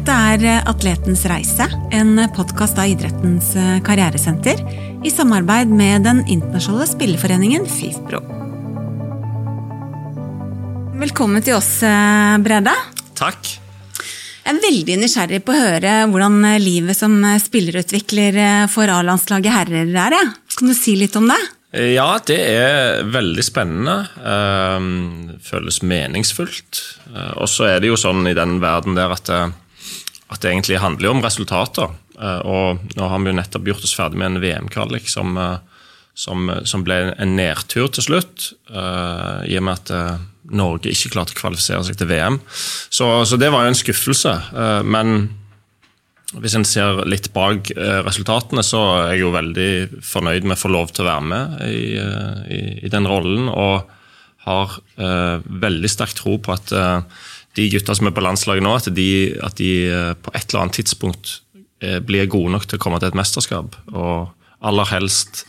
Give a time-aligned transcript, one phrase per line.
[0.00, 3.50] Dette er Atletens reise, en podkast av idrettens
[3.84, 4.62] karrieresenter
[5.04, 8.22] i samarbeid med den internasjonale spilleforeningen FIFPro.
[11.04, 11.68] Velkommen til oss,
[12.40, 12.72] Brede.
[13.20, 13.52] Takk.
[14.40, 18.40] Jeg er veldig nysgjerrig på å høre hvordan livet som spillerutvikler
[18.72, 20.20] for A-landslaget herrer er.
[20.56, 21.42] Kan du si litt om det?
[21.76, 24.00] Ja, det er veldig spennende.
[25.44, 26.86] Føles meningsfullt.
[27.12, 29.28] Eh, og så er det jo sånn i den verden der at
[30.30, 31.92] at det egentlig handler om resultater.
[32.20, 35.58] Eh, og nå har vi jo nettopp gjort oss ferdig med en VM-kvalik som, eh,
[36.14, 38.52] som, som, ble en nedtur til slutt.
[38.70, 40.20] I og med at
[40.50, 42.40] Norge ikke klarte å kvalifisere seg til VM.
[42.90, 44.34] Så, så det var jo en skuffelse.
[44.84, 45.30] Men
[46.38, 49.70] hvis en ser litt bak eh, resultatene, så er jeg jo veldig
[50.06, 53.48] fornøyd med å få lov til å være med i, eh, i, i den rollen.
[53.50, 53.88] Og
[54.46, 57.02] har eh, veldig sterk tro på at eh,
[57.58, 59.10] de gutta som er på landslaget nå, at de,
[59.42, 61.40] at de eh, på et eller annet tidspunkt
[61.82, 63.78] eh, blir gode nok til å komme til et mesterskap.
[63.90, 65.44] Og aller helst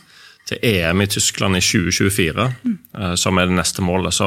[0.48, 2.78] til EM i Tyskland i 2024, mm.
[3.20, 4.14] som er det neste målet.
[4.16, 4.26] Så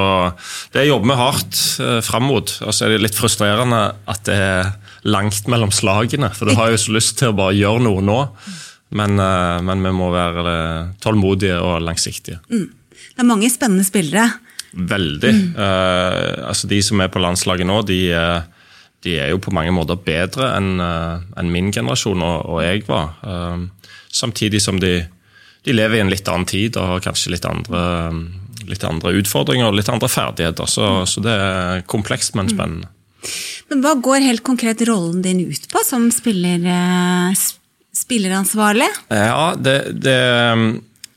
[0.74, 2.54] det jobber vi hardt eh, fram mot.
[2.64, 3.82] Og så er det litt frustrerende
[4.12, 4.72] at det er
[5.06, 6.32] langt mellom slagene.
[6.36, 8.20] For du har jo så lyst til å bare gjøre noe nå.
[8.96, 12.40] Men, eh, men vi må være eh, tålmodige og langsiktige.
[12.48, 12.68] Mm.
[13.16, 14.30] Det er mange spennende spillere.
[14.76, 15.32] Veldig.
[15.32, 15.48] Mm.
[15.56, 18.00] Uh, altså De som er på landslaget nå, de,
[19.06, 23.14] de er jo på mange måter bedre enn en min generasjon og, og jeg var.
[23.24, 24.98] Uh, samtidig som de,
[25.64, 27.86] de, lever i en litt annen tid og har kanskje litt andre,
[28.70, 30.70] litt andre utfordringer og litt andre ferdigheter.
[30.70, 31.08] Så, mm.
[31.12, 32.92] så det er komplekst, men spennende.
[33.72, 37.46] Men Hva går helt konkret rollen din ut på som spiller, eh,
[37.96, 38.90] spilleransvarlig?
[39.10, 40.20] Ja, det, det,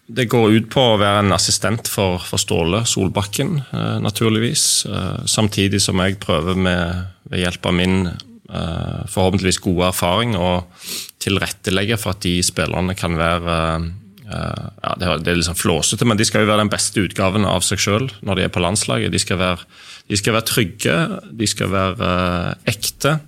[0.08, 4.64] det, går ut på å være en assistent for, for Ståle Solbakken, eh, naturligvis.
[4.88, 8.00] Eh, samtidig som jeg prøver med, ved hjelp av min
[8.48, 10.62] forhåpentligvis gode erfaring å
[11.20, 13.56] tilrettelegge for at de spillerne kan være
[14.24, 17.60] ja, Det er litt sånn flåsete, men de skal jo være den beste utgaven av
[17.66, 19.12] seg sjøl når de er på landslaget.
[19.12, 19.68] De skal være
[20.08, 20.94] de skal være trygge,
[21.36, 23.18] de skal være uh, ekte.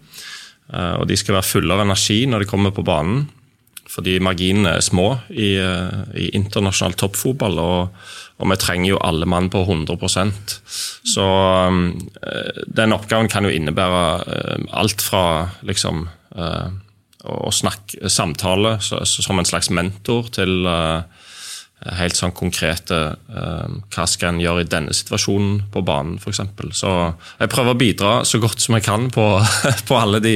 [0.70, 3.26] Uh, og de skal være fulle av energi når de kommer på banen.
[3.90, 7.58] Fordi marginene er små i, uh, i internasjonal toppfotball.
[7.58, 8.04] Og,
[8.38, 10.54] og, vi trenger jo alle mann på 100%
[11.12, 11.24] Så
[11.68, 11.82] um,
[12.66, 14.04] den oppgaven kan jo innebære
[14.78, 15.24] alt fra
[15.66, 21.02] liksom å snakke samtale som en slags mentor til uh,
[21.80, 22.96] helt sånn konkrete
[23.32, 26.42] uh, Hva skal en gjøre i denne situasjonen på banen, f.eks.
[26.76, 26.90] Så
[27.40, 29.24] jeg prøver å bidra så godt som jeg kan på,
[29.88, 30.34] på alle, de,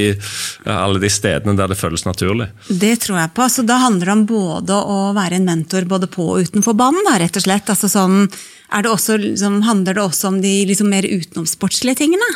[0.65, 2.49] alle, de, stedene der det føles naturlig.
[2.69, 3.49] Det tror jeg på.
[3.51, 7.05] Så da handler det om både å være en mentor både på og utenfor banen,
[7.05, 7.69] da, rett og slett.
[7.69, 12.33] Altså sånn, det også, sånn, handler det også om de liksom, mer utenomsportslige tingene?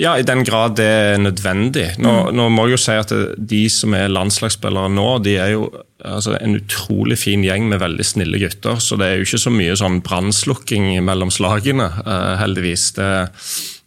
[0.00, 1.86] Ja, i den grad det er nødvendig.
[2.00, 2.36] Nå, mm.
[2.36, 5.66] nå, må jeg jo si at De som er landslagsspillere nå, de er jo
[5.98, 8.80] altså, en utrolig fin gjeng med veldig snille gutter.
[8.80, 12.90] Så det er jo ikke så mye sånn brannslukking mellom slagene, uh, heldigvis.
[12.96, 13.10] Det,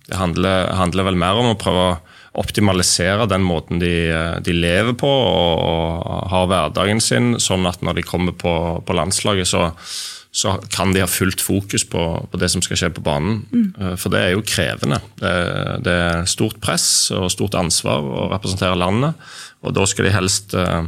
[0.10, 2.02] det handler, handler, vel mer om å prøve å
[2.44, 3.94] optimalisere den måten de,
[4.42, 8.54] de lever på og, og har hverdagen sin, sånn at når de kommer på,
[8.86, 9.68] på landslaget, så
[10.34, 12.02] så kan de ha fullt fokus på,
[12.32, 13.44] på, det som skal skje på banen.
[13.54, 13.98] Mm.
[14.02, 14.98] For det er jo krevende.
[15.20, 15.34] Det,
[15.86, 19.14] det, er stort press og stort ansvar å representere landet.
[19.62, 20.88] Og da skal de helst uh,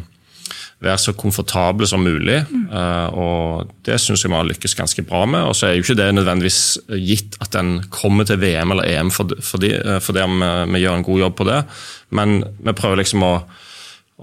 [0.82, 2.40] være så komfortable som mulig.
[2.50, 2.66] Mm.
[2.74, 5.46] Uh, og det syns jeg vi har lykkes ganske bra med.
[5.46, 6.60] Og så er jo ikke det nødvendigvis
[7.06, 9.70] gitt at en kommer til VM eller EM fordi, for
[10.10, 10.26] for vi,
[10.74, 11.62] vi, gjør en god jobb på det,
[12.18, 13.34] men vi prøver liksom å,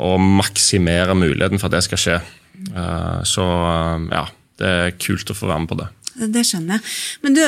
[0.03, 2.23] å maksimere muligheten for at det skal skje.
[3.23, 3.51] Så
[4.11, 4.29] ja
[4.63, 5.91] det er kult å få være med på det.
[6.13, 6.91] Det skjønner jeg.
[7.25, 7.41] Men du,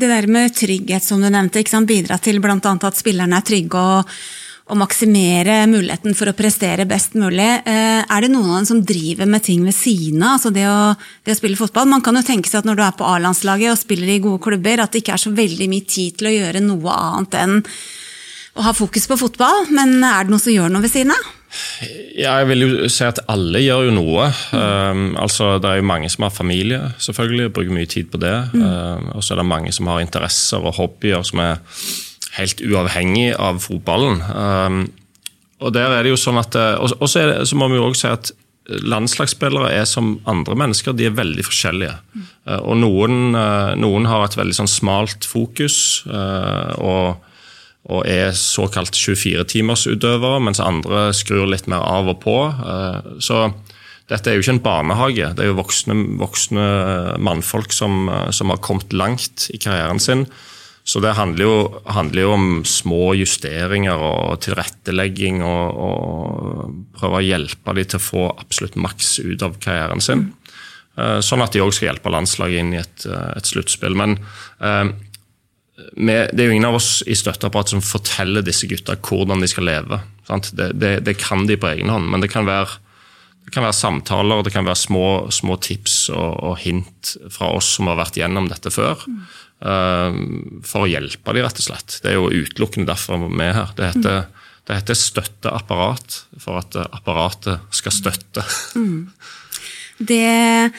[0.00, 2.58] det der med trygghet som du nevnte, bidra til bl.a.
[2.60, 4.18] at spillerne er trygge og,
[4.68, 7.48] og maksimere muligheten for å prestere best mulig.
[7.64, 10.66] Eh, er det noen av dem som driver med ting ved siden av, altså det
[10.68, 10.92] å,
[11.24, 11.88] det å spille fotball?
[11.88, 14.44] Man kan jo tenke seg at når du er på A-landslaget og spiller i gode
[14.44, 17.58] klubber, at det ikke er så veldig mye tid til å gjøre noe annet enn
[18.58, 19.64] å ha fokus på fotball.
[19.72, 21.34] Men er det noen som gjør noe ved siden av?
[22.18, 24.28] Ja, jeg vil jo si at alle gjør jo noe.
[24.52, 28.20] Um, altså, Det er jo mange som har familie, selvfølgelig, og bruker mye tid på
[28.20, 28.36] det.
[28.52, 28.62] Mm.
[28.62, 31.62] Um, og så er det mange som har interesser og hobbyer som er
[32.36, 34.20] helt uavhengig av fotballen.
[34.28, 34.82] Um,
[35.64, 37.88] og der er det jo sånn at, eh, og så, det, så må vi jo
[37.88, 38.30] også si at
[38.68, 41.94] landslagsspillere er som andre mennesker, de er veldig forskjellige.
[42.12, 42.26] Mm.
[42.44, 46.04] Uh, og noen, uh, noen, har et veldig sånn smalt fokus.
[46.06, 47.27] Uh, og
[47.88, 52.36] og er såkalt 24-timersutøvere, mens andre skrur litt mer av og på.
[52.52, 53.48] Eh, så
[54.08, 56.68] dette er jo ikke en barnehage, det er jo voksne, voksne
[57.24, 60.26] mannfolk som, som, har kommet langt i karrieren sin,
[60.88, 67.26] Så det handler jo, handler jo, om små justeringer og tilrettelegging og, og prøve å
[67.26, 70.30] hjelpe dem til å få absolutt maks ut av karrieren sin.
[70.96, 73.94] Sånn at de òg skal hjelpe landslaget inn i et, et sluttspill.
[74.00, 74.16] Men
[74.64, 74.88] eh,
[75.96, 79.48] med, det er jo ingen av oss i støtteapparatet som forteller disse gutta hvordan de
[79.50, 80.00] skal leve.
[80.28, 82.80] Det, det, det, kan de på egen hånd, men det kan være,
[83.46, 87.70] det kan være samtaler det kan være små, små tips og, og, hint fra oss
[87.78, 89.06] som har vært gjennom dette før.
[89.06, 89.22] Mm.
[89.58, 92.00] Uh, for å hjelpe dem, rett og slett.
[92.02, 93.72] Det er jo utelukkende derfor vi er her.
[93.78, 94.52] Det heter, mm.
[94.68, 98.44] det heter støtteapparat, for at apparatet skal støtte.
[98.78, 99.08] Mm.
[99.98, 100.70] Det,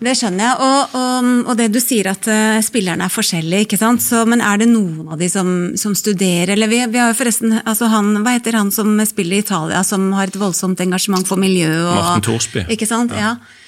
[0.00, 0.52] det, skjønner jeg.
[0.64, 3.66] Og, og, og, det du sier at uh, spillerne er forskjellige.
[3.66, 4.04] ikke sant?
[4.04, 5.48] Så, men er det noen av de som,
[5.78, 6.54] som studerer?
[6.54, 9.82] Eller vi, vi, har jo forresten, altså han, Hva heter han som spiller i Italia,
[9.84, 11.68] som har et voldsomt engasjement for miljø?
[11.68, 12.64] Og, Martin Thorsby.
[12.72, 13.12] Ikke sant?
[13.12, 13.34] Ja.
[13.34, 13.60] ja.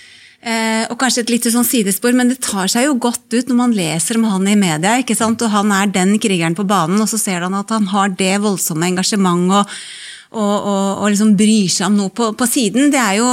[0.45, 3.57] Eh, og kanskje et lite sånn sidespor, men det tar seg jo godt ut når
[3.57, 4.99] man leser om han i media.
[5.01, 5.41] ikke sant?
[5.41, 8.35] Og han er den krigeren på banen, og så ser han at han har det
[8.45, 9.73] voldsomme engasjementet
[10.35, 10.67] og,
[11.01, 12.91] og liksom bryr seg om noe på, på, siden.
[12.93, 13.29] Det er jo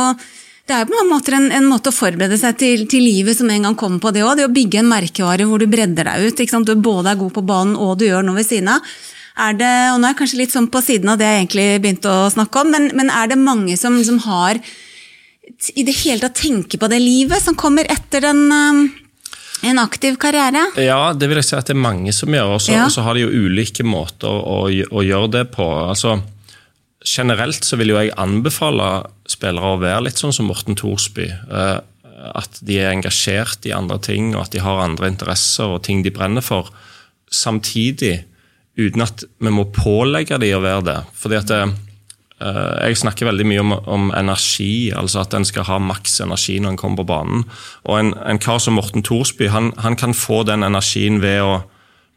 [0.71, 3.49] det er på mange måter en, en måte å forberede seg til, til, livet som
[3.51, 4.37] en gang kommer på det òg.
[4.39, 6.43] Det å bygge en merkevare hvor du bredder deg ut.
[6.67, 8.93] Du både er god på banen og du gjør noe ved siden av.
[9.41, 11.67] Er det, og nå er jeg kanskje litt sånn på siden av det jeg egentlig
[11.83, 16.23] begynte å snakke om, men, men er det mange som, som har i det hele
[16.23, 18.81] tatt tenker på det livet som kommer etter den, um,
[19.67, 20.65] en aktiv karriere?
[20.83, 22.55] Ja, det vil jeg si at det er mange som gjør.
[22.57, 22.87] Og så ja.
[23.07, 25.67] har de jo ulike måter å, å gjøre det på.
[25.87, 26.19] Altså,
[27.07, 28.89] generelt så vil jo jeg anbefale
[29.29, 31.27] spillere å være litt sånn som Morten Thorsby.
[31.29, 31.77] Eh,
[32.37, 36.03] at de er engasjert i andre ting, og at de har andre interesser og ting
[36.05, 36.69] de brenner for.
[37.33, 38.21] Samtidig
[38.77, 40.99] uten at vi må pålegge de å være det.
[41.17, 41.63] Fordi at det,
[42.41, 46.57] Eh, jeg snakker veldig mye om, om, energi, altså at en skal ha maks energi
[46.61, 47.45] når en kommer på banen.
[47.85, 51.61] Og En, en kar som Morten Thorsby han, han, kan få den energien ved å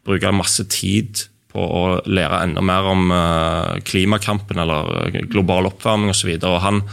[0.05, 6.33] bruke masse tid på å lære enda mer om uh, klimakampen eller global oppvarming osv.
[6.63, 6.83] Han,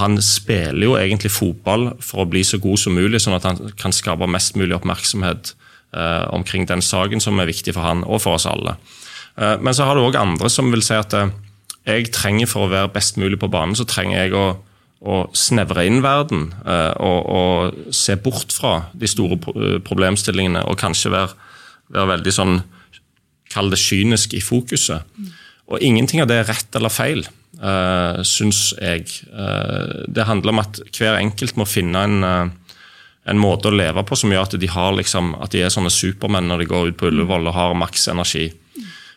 [0.00, 3.74] han spiller jo egentlig fotball for å bli så god som mulig, sånn at han
[3.80, 5.56] kan skape mest mulig oppmerksomhet
[5.98, 8.78] uh, omkring den saken som er viktig for han og for oss alle.
[9.36, 11.12] Uh, men så har du òg andre som vil si at
[11.86, 14.46] jeg trenger for å være best mulig på banen, så trenger jeg å,
[15.06, 20.80] å snevre inn verden eh, og, og, se bort fra de store eh, problemstillingene og
[20.80, 21.36] kanskje være,
[21.94, 22.56] være veldig sånn
[23.56, 25.08] Kall det kynisk i fokuset.
[25.66, 27.24] Og ingenting av det er rett eller feil,
[27.58, 29.08] uh, syns jeg.
[29.32, 32.76] Uh, det handler om at hver enkelt må finne en, uh,
[33.26, 35.90] en måte å leve på som gjør at de, har, liksom, at de er sånne
[35.90, 38.50] supermenn når de går ut på Ullevål og har maks energi.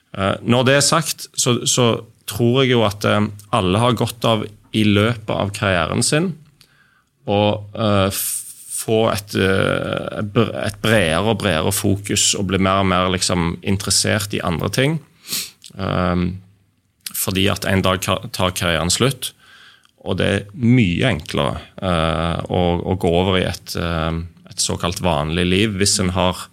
[0.10, 1.92] Når det er sagt, så, så
[2.30, 4.46] tror jeg jo at eh, alle har godt av
[4.78, 6.32] i løpet av karrieren sin
[7.30, 7.42] å
[7.74, 8.10] uh,
[8.90, 10.20] få et, uh,
[10.66, 15.00] et, bredere og bredere fokus og bli mer og mer liksom, interessert i andre ting.
[15.78, 16.40] Um,
[17.14, 19.34] fordi at en dag tar karrieren slutt.
[20.00, 25.46] Og det er mye enklere uh, å, å, gå over i et, et, såkalt vanlig
[25.46, 26.48] liv hvis en har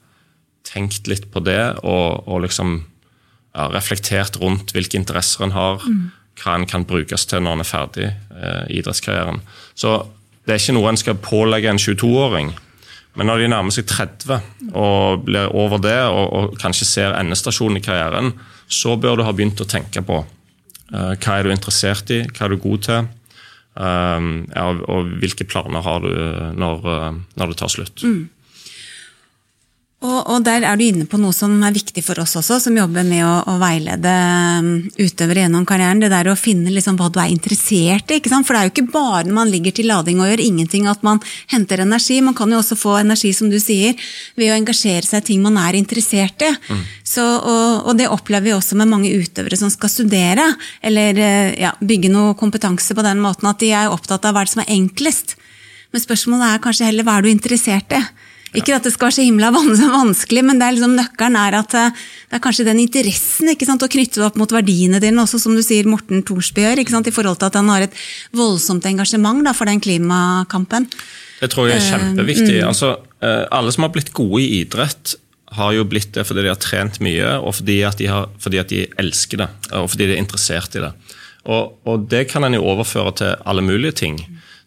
[0.67, 2.81] tenkt litt på det og, og liksom
[3.57, 6.11] ja, reflektert rundt hvilke interesser en har, mm.
[6.43, 9.41] hva en kan brukes til når en er ferdig eh, i idrettskarrieren.
[9.79, 9.95] Så
[10.47, 12.53] det er ikke noe en skal pålegge en 22-åring.
[13.17, 14.37] Men når de nærmer seg 30
[14.77, 18.35] og blir over det, og, og kanskje ser endestasjonen i karrieren,
[18.69, 22.47] så bør du ha begynt å tenke på uh, hva er du interessert i, hva
[22.47, 23.09] er du god til,
[23.81, 26.13] uh, ja, og hvilke planer har du
[26.61, 28.05] når, uh, når det tar slutt.
[28.05, 28.23] Mm.
[30.05, 32.75] Og, og, der er du inne på noe som er viktig for oss også, som
[32.77, 34.11] jobber med å, å veilede
[34.61, 34.67] um,
[35.01, 36.03] utøvere gjennom karrieren.
[36.03, 38.19] Det der å finne liksom hva du er interessert i.
[38.21, 38.45] ikke sant?
[38.45, 41.01] For det er jo ikke bare når man ligger til lading og gjør ingenting at
[41.07, 42.19] man henter energi.
[42.21, 43.97] Man kan jo også få energi, som du sier,
[44.37, 46.53] ved å engasjere seg i ting man er interessert i.
[46.69, 46.85] Mm.
[47.01, 50.45] Så, og, og, det opplever vi også med mange utøvere som skal studere,
[50.85, 54.45] eller eh, ja, bygge noe kompetanse på den måten at de er opptatt av hva
[54.45, 55.39] som er enklest.
[55.89, 58.05] Men spørsmålet er kanskje heller hva er du interessert i?
[58.55, 61.75] Ikke at det skal være så himla vanskelig, men det er liksom, nøkkelen er at
[61.77, 65.19] eh, det er kanskje den interessen ikke sant, å knytte det opp mot verdiene dine,
[65.23, 67.87] også som du sier Morten Thorsby gjør, ikke sant, i forhold til at han har
[67.89, 68.01] et
[68.37, 70.89] voldsomt engasjement da, for den klimakampen.
[71.41, 72.55] Det tror jeg er kjempeviktig.
[72.55, 72.71] Uh, mm.
[72.71, 72.93] altså,
[73.25, 75.19] uh, alle som har blitt gode i idrett,
[75.57, 78.63] har jo blitt det fordi de har trent mye, og fordi at de, har, fordi
[78.63, 80.95] at de elsker det, og fordi de er interessert i det.
[81.47, 84.19] Og, og det kan en jo overføre til alle mulige ting.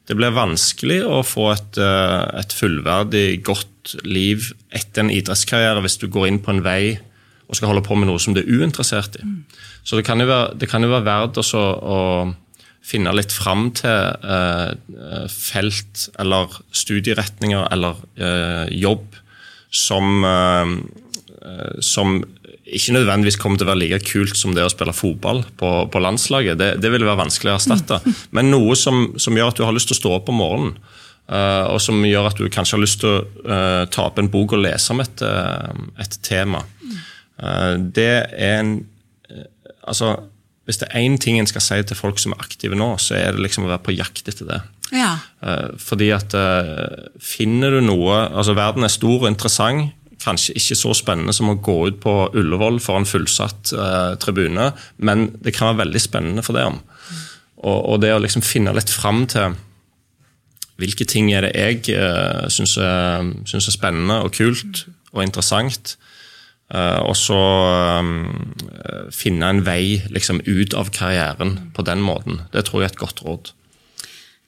[0.10, 6.08] Det blir vanskelig å få et, et fullverdig, godt liv etter en idrettskarriere hvis du
[6.10, 6.98] går inn på en vei
[7.50, 9.26] og skal holde på med noe som du er uinteressert i.
[9.84, 12.00] Så det kan jo være, det jo være verdt også å
[12.86, 19.18] finne litt fram til eh, felt eller studieretninger eller eh, jobb
[19.70, 20.76] som, eh,
[21.86, 22.22] som
[22.76, 26.02] ikke nødvendigvis kommer til å være like kult som det å spille fotball på, på
[26.04, 26.60] landslaget.
[26.60, 28.00] Det, det, vil være vanskelig å erstatte.
[28.36, 30.80] Men noe som, som, gjør at du har lyst til å stå opp om morgenen.
[31.30, 34.32] Uh, og som gjør at du kanskje har lyst til å uh, ta opp en
[34.34, 35.70] bok og lese om et, uh,
[36.02, 36.66] et tema.
[37.96, 38.80] det er en
[39.90, 40.10] Altså,
[40.68, 43.16] hvis det er én ting en skal si til folk som er aktive nå, så
[43.18, 44.60] er det liksom å være på jakt etter det.
[44.90, 45.16] Ja.
[45.78, 46.34] fordi at
[47.22, 49.92] finner du noe altså Verden er stor og interessant
[50.24, 54.72] kanskje ikke så spennende som å gå ut på Ullevål for en fullsatt eh, tribune,
[54.98, 56.80] men det kan være veldig spennende for det om.
[57.60, 59.58] Og, og det å liksom finne litt fram til
[60.80, 65.98] hvilke ting er det jeg eh, syns er, er, spennende og kult og interessant.
[66.70, 67.40] Eh, og så
[68.00, 72.44] eh, finne en vei liksom, ut av karrieren på den måten.
[72.54, 73.52] Det tror jeg er et godt råd.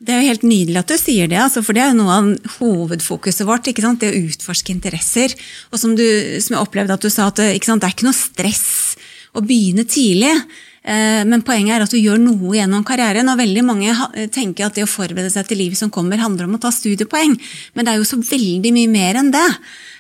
[0.02, 2.16] Det er jo helt nydelig at du sier det, altså, for det er jo noe
[2.16, 3.68] av hovedfokuset vårt.
[3.70, 5.36] Det å utforske interesser.
[5.70, 6.06] Og som, du,
[6.42, 8.98] som jeg opplevde at du sa, at det, er ikke noe stress
[9.38, 10.34] å begynne tidlig.
[10.82, 13.30] Eh, men poenget er at du gjør noe gjennom karrieren.
[13.30, 13.94] og Veldig mange
[14.34, 17.38] tenker at det å forberede seg til livet som kommer, handler om å ta studiepoeng.
[17.76, 19.48] Men det er jo så veldig mye mer enn det.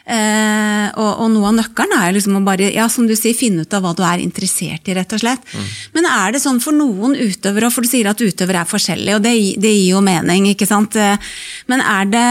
[0.01, 3.65] Eh, og, og, noe av nøkkelen er liksom å bare ja, som du sier, finne
[3.65, 4.95] ut av hva du er interessert i.
[4.97, 5.45] rett og slett.
[5.53, 5.69] Mm.
[5.97, 9.25] Men er det sånn for noen utøvere, for du sier at utøvere er forskjellige, og
[9.25, 10.97] det, det gir jo mening, ikke sant.
[10.97, 11.31] Eh,
[11.71, 12.27] men er det,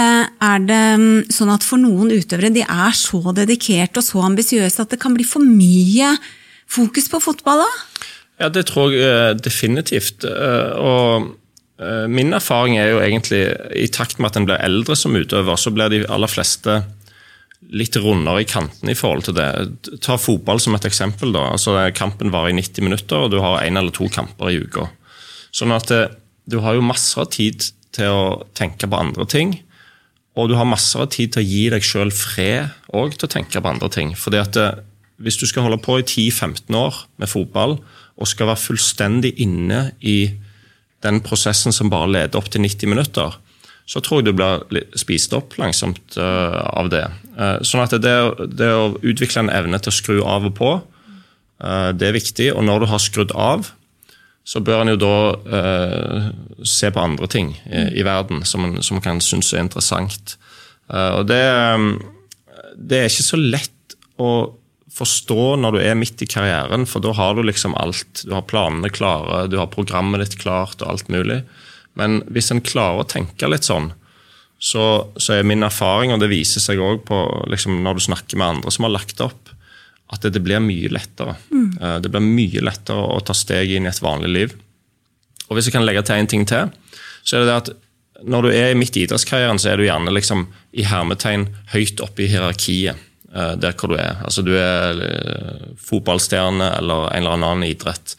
[0.51, 4.83] er det, mm, sånn at for noen utøvere de er så dedikerte og så ambisiøse
[4.83, 6.17] at det kan bli for mye
[6.71, 7.73] fokus på fotball da?
[8.41, 10.25] Ja, det tror jeg eh, definitivt.
[10.25, 11.37] Og
[12.13, 13.39] min erfaring er jo egentlig
[13.73, 16.75] i takt med at en blir eldre som utøver, så blir de aller fleste
[17.69, 19.49] litt rundere i kantene i forhold til det.
[20.03, 21.33] Ta fotball som et eksempel.
[21.37, 24.61] da, altså Kampen varer i 90 minutter, og du har én eller to kamper i
[24.63, 24.89] uka.
[25.53, 26.09] Sånn at eh,
[26.51, 28.25] du har jo masser av tid til å
[28.57, 29.59] tenke på andre ting.
[30.39, 33.35] Og du har masser av tid til å gi deg sjøl fred òg til å
[33.35, 34.15] tenke på andre ting.
[34.17, 34.87] Fordi at eh,
[35.21, 37.75] Hvis du skal holde på i 10-15 år med fotball
[38.17, 40.33] og skal være fullstendig inne i
[41.05, 43.37] den prosessen som bare leder opp til 90 minutter,
[43.91, 47.07] så tror jeg du blir spist opp langsomt uh, av det.
[47.35, 48.15] Uh, sånn at det,
[48.55, 50.71] det, å utvikle en evne til å skru av og på,
[51.65, 52.53] uh, det er viktig.
[52.55, 53.73] Og når du har skrudd av,
[54.47, 55.17] så bør en jo da
[56.67, 60.33] se på andre ting i, i verden som en som kan synes er interessant.
[60.89, 61.43] og det,
[62.75, 64.31] det er ikke så lett å
[64.97, 68.25] forstå når du er midt i karrieren, for da har du liksom alt.
[68.25, 71.43] Du har planene klare, du har programmet ditt klart og alt mulig.
[71.99, 73.91] Men hvis en klarer å tenke litt sånn,
[74.61, 74.85] så,
[75.17, 77.09] så er min erfaring, og det viser seg òg
[77.49, 79.53] liksom, når du snakker med andre som har lagt opp,
[80.11, 81.37] at det, det blir mye lettere.
[81.49, 82.03] Mm.
[82.03, 84.57] Det blir mye lettere å ta steg inn i et vanlig liv.
[85.49, 86.71] Og Hvis jeg kan legge til en ting til,
[87.25, 87.71] så er det det at
[88.31, 90.45] når du er midt i idrettskarrieren, så er du gjerne liksom
[90.77, 92.99] i hermetegn høyt oppe i hierarkiet
[93.33, 94.21] eh, der hvor du er.
[94.27, 98.17] Altså Du er eh, fotballstjerne eller en eller annen idrett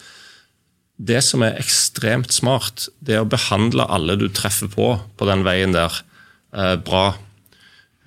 [1.02, 5.44] det som er ekstremt smart, det er å behandle alle du treffer på på den
[5.48, 5.94] veien der,
[6.54, 7.16] eh, bra.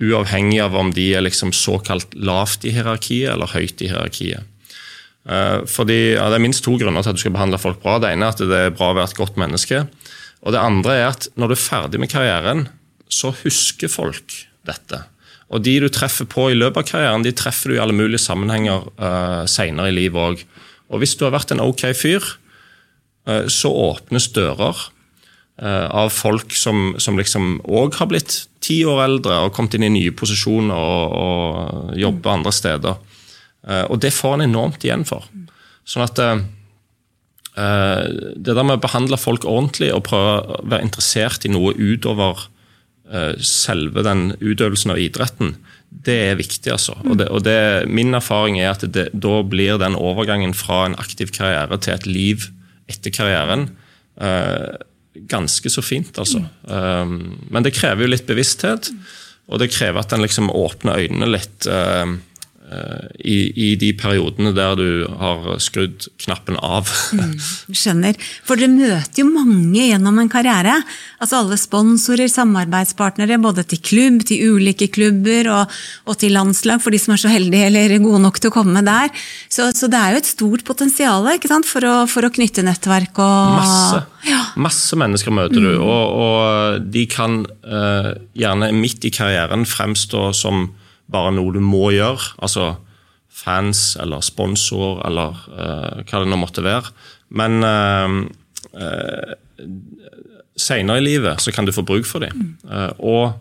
[0.01, 4.45] Uavhengig av om de er liksom såkalt lavt i hierarkiet eller høyt i hierarkiet.
[5.27, 7.99] Eh, fordi, ja, Det er minst to grunner til at du skal behandle folk bra.
[7.99, 9.89] Det ene er at det er bra å være et godt menneske.
[10.45, 12.69] Og det andre er at når du er ferdig med karrieren,
[13.09, 15.05] så husker folk dette.
[15.51, 18.21] Og de du treffer på i løpet av karrieren, de treffer du i alle mulige
[18.21, 20.45] sammenhenger uh, seinere i livet òg.
[20.91, 22.44] Og hvis du har vært en ok fyr, Eh,
[23.49, 24.81] så åpnes dører
[25.63, 29.87] eh, av folk som, som liksom òg har blitt ti år eldre og kommet inn
[29.89, 32.99] i nye posisjoner og, og jobber andre steder.
[33.69, 35.27] Eh, og det får han enormt igjen for.
[35.85, 36.21] Sånn at
[37.55, 42.49] det der med å behandle folk ordentlig og prøve å være interessert i noe utover
[43.39, 45.53] selve den utøvelsen av idretten,
[45.87, 46.73] det er viktig.
[46.73, 46.97] altså.
[47.05, 50.97] Og, det, og det, Min erfaring er at det, da blir den overgangen fra en
[50.99, 52.49] aktiv karriere til et liv
[52.91, 53.69] etter karrieren.
[54.21, 54.75] Uh,
[55.31, 56.43] ganske så fint, altså.
[56.67, 58.91] Um, men det krever jo litt bevissthet,
[59.47, 61.69] og det krever at en liksom åpner øynene litt.
[62.75, 64.89] Eh, i, i, de periodene der du
[65.21, 66.89] har skrudd knappen av.
[67.15, 67.35] mm,
[67.81, 68.19] skjønner.
[68.47, 70.77] For dere møter jo mange gjennom en karriere.
[71.23, 75.75] Altså Alle sponsorer, samarbeidspartnere, både til klubb, til ulike klubber og,
[76.09, 78.85] og, til landslag, for de som er så heldige eller gode nok til å komme
[78.87, 79.13] der.
[79.53, 81.29] Så, så det er jo et stort potensial
[81.69, 84.05] for å, for, å, knytte nettverk og Masse.
[84.25, 84.41] Ja.
[84.61, 85.83] Masse mennesker møter du, mm.
[85.85, 90.67] og, og, de kan uh, gjerne midt i karrieren fremstå som
[91.11, 92.35] bare noe du må gjøre.
[92.45, 92.75] Altså
[93.35, 96.93] fans eller sponsor eller uh, hva det nå måtte være.
[97.35, 98.21] Men uh,
[98.79, 99.35] uh,
[100.55, 102.55] seinere i livet så kan du få bruk for dem.
[102.69, 103.41] Uh, og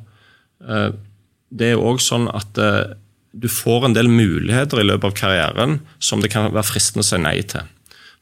[0.64, 5.74] det er jo òg sånn at du får en del muligheter i løpet av karrieren
[6.00, 7.68] som det kan være fristende å si nei til.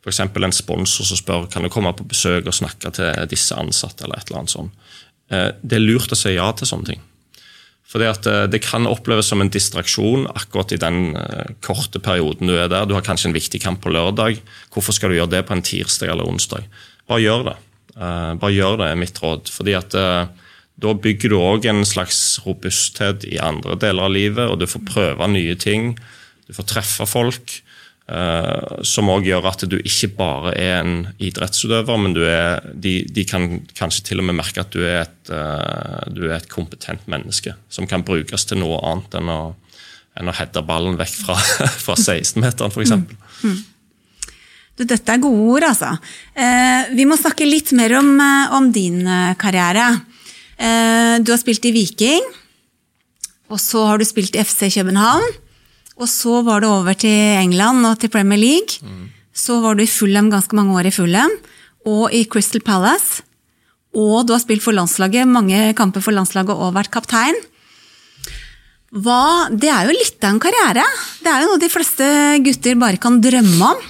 [0.01, 0.23] F.eks.
[0.23, 4.03] en sponsor som spør kan du komme på besøk og snakke til disse ansatte.
[4.03, 4.73] eller et eller annet sånt.
[5.29, 7.03] Eh, det er lurt å si ja til sånne ting.
[7.91, 12.47] Fordi at eh, Det kan oppleves som en distraksjon akkurat i den eh, korte perioden
[12.47, 12.87] du er der.
[12.87, 14.39] Du har kanskje en viktig kamp på lørdag.
[14.73, 16.67] Hvorfor skal du gjøre det på en tirsdag eller onsdag?
[17.09, 17.57] Bare gjør det.
[17.91, 19.49] Bare gjør det, er mitt råd.
[19.51, 19.91] Fordi at
[20.81, 24.85] da bygger du òg en slags robusthet i andre deler av livet, og du får
[24.87, 25.91] prøve nye ting.
[26.47, 27.57] Du får treffe folk.
[28.11, 33.23] Uh, som òg gjør at du ikke bare er en idrettsutøver, men er, de, de,
[33.23, 37.05] kan kanskje til og med merke at du er, et, uh, du er et kompetent
[37.11, 39.37] menneske som kan brukes til noe annet enn å,
[40.19, 41.37] enn å heade ballen vekk fra,
[41.85, 42.91] fra 16-meteren, f.eks.
[42.97, 43.05] Mm.
[43.47, 43.61] Mm.
[44.81, 45.93] Dette er gode ord, altså.
[46.35, 48.11] Uh, vi må snakke litt mer om,
[48.57, 49.05] om din
[49.39, 49.87] karriere.
[51.23, 52.27] du har spilt i Viking,
[53.47, 55.40] og så har du spilt i FC København.
[56.01, 58.81] Og så var det over til England og til Premier League.
[58.81, 59.11] Mm.
[59.33, 61.33] Så var du i Fulham ganske mange år i Fulham,
[61.87, 63.21] og i Crystal Palace.
[63.93, 67.37] Og du har spilt for landslaget, mange kamper for landslaget og vært kaptein.
[68.91, 70.83] Hva, det er jo litt av en karriere.
[71.23, 72.07] Det er jo noe de fleste
[72.43, 73.83] gutter bare kan drømme om.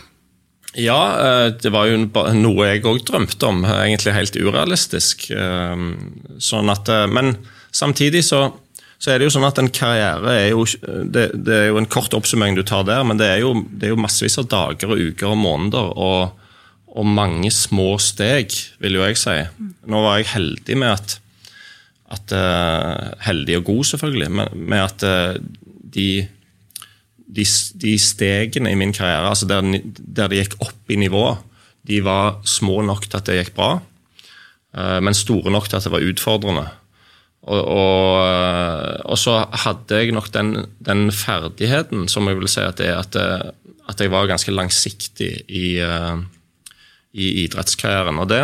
[0.78, 3.64] Ja, eh, det var jo noe jeg òg drømte om.
[3.66, 5.26] Egentlig helt urealistisk.
[5.34, 5.88] Eh,
[6.40, 7.34] sånn at, eh, men
[7.72, 8.52] samtidig så
[9.02, 11.90] så er det jo sånn at en karriere er jo det, det, er jo en
[11.90, 14.94] kort oppsummering du tar der, men det er jo, det er jo massevis av dager
[14.94, 15.96] og uker og måneder.
[15.98, 16.38] og,
[16.92, 18.52] og mange små steg,
[18.84, 19.38] vil jo jeg si.
[19.88, 21.16] Nå var jeg heldig med at,
[22.12, 25.38] at uh, Heldig og god, selvfølgelig, med at uh,
[25.96, 26.10] de,
[27.16, 27.46] de,
[27.86, 31.24] de, stegene i min karriere, altså der, der det gikk opp i nivå,
[31.88, 35.88] de var små nok til at det gikk bra, uh, men store nok til at
[35.88, 36.68] det var utfordrende.
[37.52, 42.80] Og, og, og, så hadde jeg nok den, den, ferdigheten som jeg vil si at,
[42.80, 43.18] det, at,
[43.92, 46.22] at jeg var ganske langsiktig i, uh,
[47.12, 48.22] i idrettskarrieren.
[48.24, 48.42] Og det,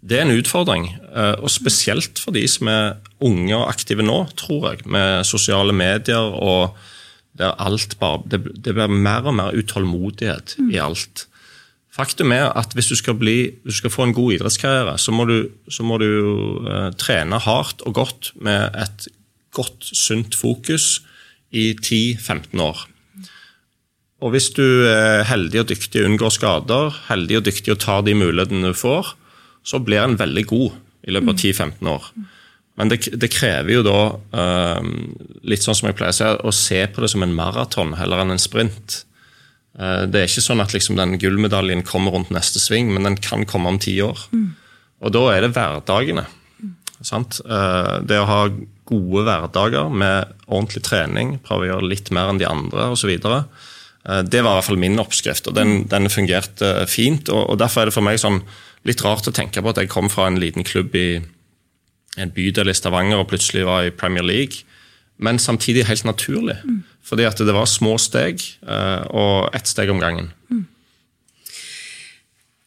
[0.00, 0.88] det, er en utfordring.
[1.10, 4.86] Uh, og spesielt for de som er unge og aktive nå, tror jeg.
[4.88, 6.76] Med sosiale medier og
[7.36, 11.26] der alt bare Det, det blir mer og mer utålmodighet i alt.
[11.96, 15.14] Faktum er at hvis du skal, bli, hvis du skal få en god idrettskarriere, så
[15.16, 15.36] må du,
[15.72, 16.10] så må du
[16.66, 19.08] uh, trene hardt og godt med et
[19.56, 21.00] godt, sunt fokus
[21.56, 22.84] i 10-15 år.
[24.24, 28.04] Og hvis du er heldig og dyktig og unngår skader, heldig og dyktig og tar
[28.04, 29.14] de mulighetene du får,
[29.66, 32.08] så blir en veldig god i løpet av 10-15 år.
[32.76, 34.00] Men det, det, krever jo da,
[34.36, 34.84] uh,
[35.48, 38.20] litt sånn som jeg pleier å si, å se på det som en maraton heller
[38.20, 39.04] enn en sprint.
[39.76, 43.18] Eh, det er ikke sånn at liksom den gullmedaljen kommer rundt neste sving, men den
[43.20, 44.26] kan komme om ti år.
[44.32, 44.50] Mm.
[45.04, 46.24] Og da er det hverdagene.
[46.62, 46.74] Mm.
[48.08, 48.40] Det å ha
[48.86, 53.12] gode hverdager med ordentlig trening, prøve å gjøre litt mer enn de andre osv.
[53.12, 57.28] Eh, det var i hvert fall min oppskrift, og den, den fungerte fint.
[57.28, 58.40] Og, og, Derfor er det for meg sånn
[58.86, 61.08] litt rart å tenke på at jeg kom fra en liten klubb i
[62.16, 64.64] en bydel i Stavanger og plutselig var i Premier League
[65.16, 66.56] men samtidig helt naturlig.
[66.64, 66.82] Mm.
[67.06, 70.32] Fordi at det var små steg, eh, og ett steg om gangen.
[70.50, 70.64] Mm.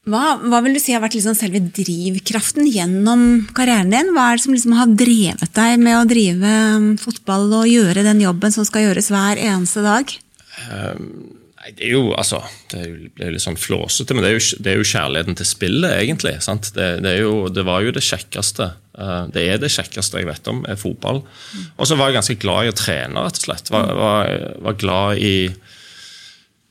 [0.09, 3.25] Hva, hva, vil du si har vært liksom selve drivkraften gjennom
[3.55, 4.13] karrieren din?
[4.15, 8.05] Hva er det som liksom har drevet deg med å drive um, fotball og gjøre
[8.07, 10.15] den jobben som skal gjøres hver eneste dag?
[10.71, 11.38] Um,
[11.69, 14.71] Nei, Det er jo altså, det, er litt sånn flåsete, men det er, jo, det
[14.71, 16.35] er jo kjærligheten til spillet, egentlig.
[16.73, 18.71] Det, det, jo, det, var jo det kjekkeste.
[18.97, 21.21] Eh, det er det kjekkeste jeg vet om, er fotball.
[21.77, 23.71] Og så var jeg ganske glad i å trene, rett og slett.
[23.73, 24.33] Var, var,
[24.65, 25.35] var glad i,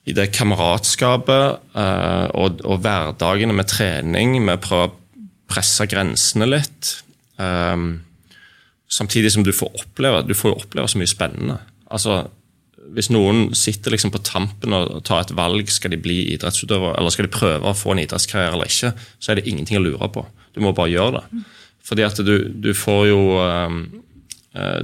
[0.08, 4.38] i det kameratskapet uh, og, og, hverdagene med trening.
[4.42, 4.96] Med å prøve å
[5.48, 6.98] presse grensene litt.
[7.38, 8.00] Um,
[8.90, 11.58] samtidig som du får oppleve du får oppleve så mye spennende.
[11.92, 12.22] Altså,
[12.96, 17.14] hvis noen sitter liksom på tampen og tar et valg, skal de bli idrettsutøver, eller
[17.14, 20.10] skal de prøve å få en idrettskarriere eller ikke, så er det ingenting å lure
[20.14, 20.24] på.
[20.56, 21.42] Du må bare gjøre det.
[21.88, 23.70] Fordi at du, du får jo uh,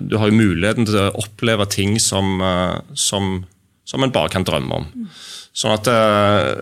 [0.09, 3.43] Du har jo muligheten til å oppleve ting som, uh, som,
[3.85, 5.09] som en bare kan drømme om.
[5.55, 6.53] Sånn at uh,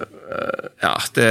[0.83, 1.28] Ja, det,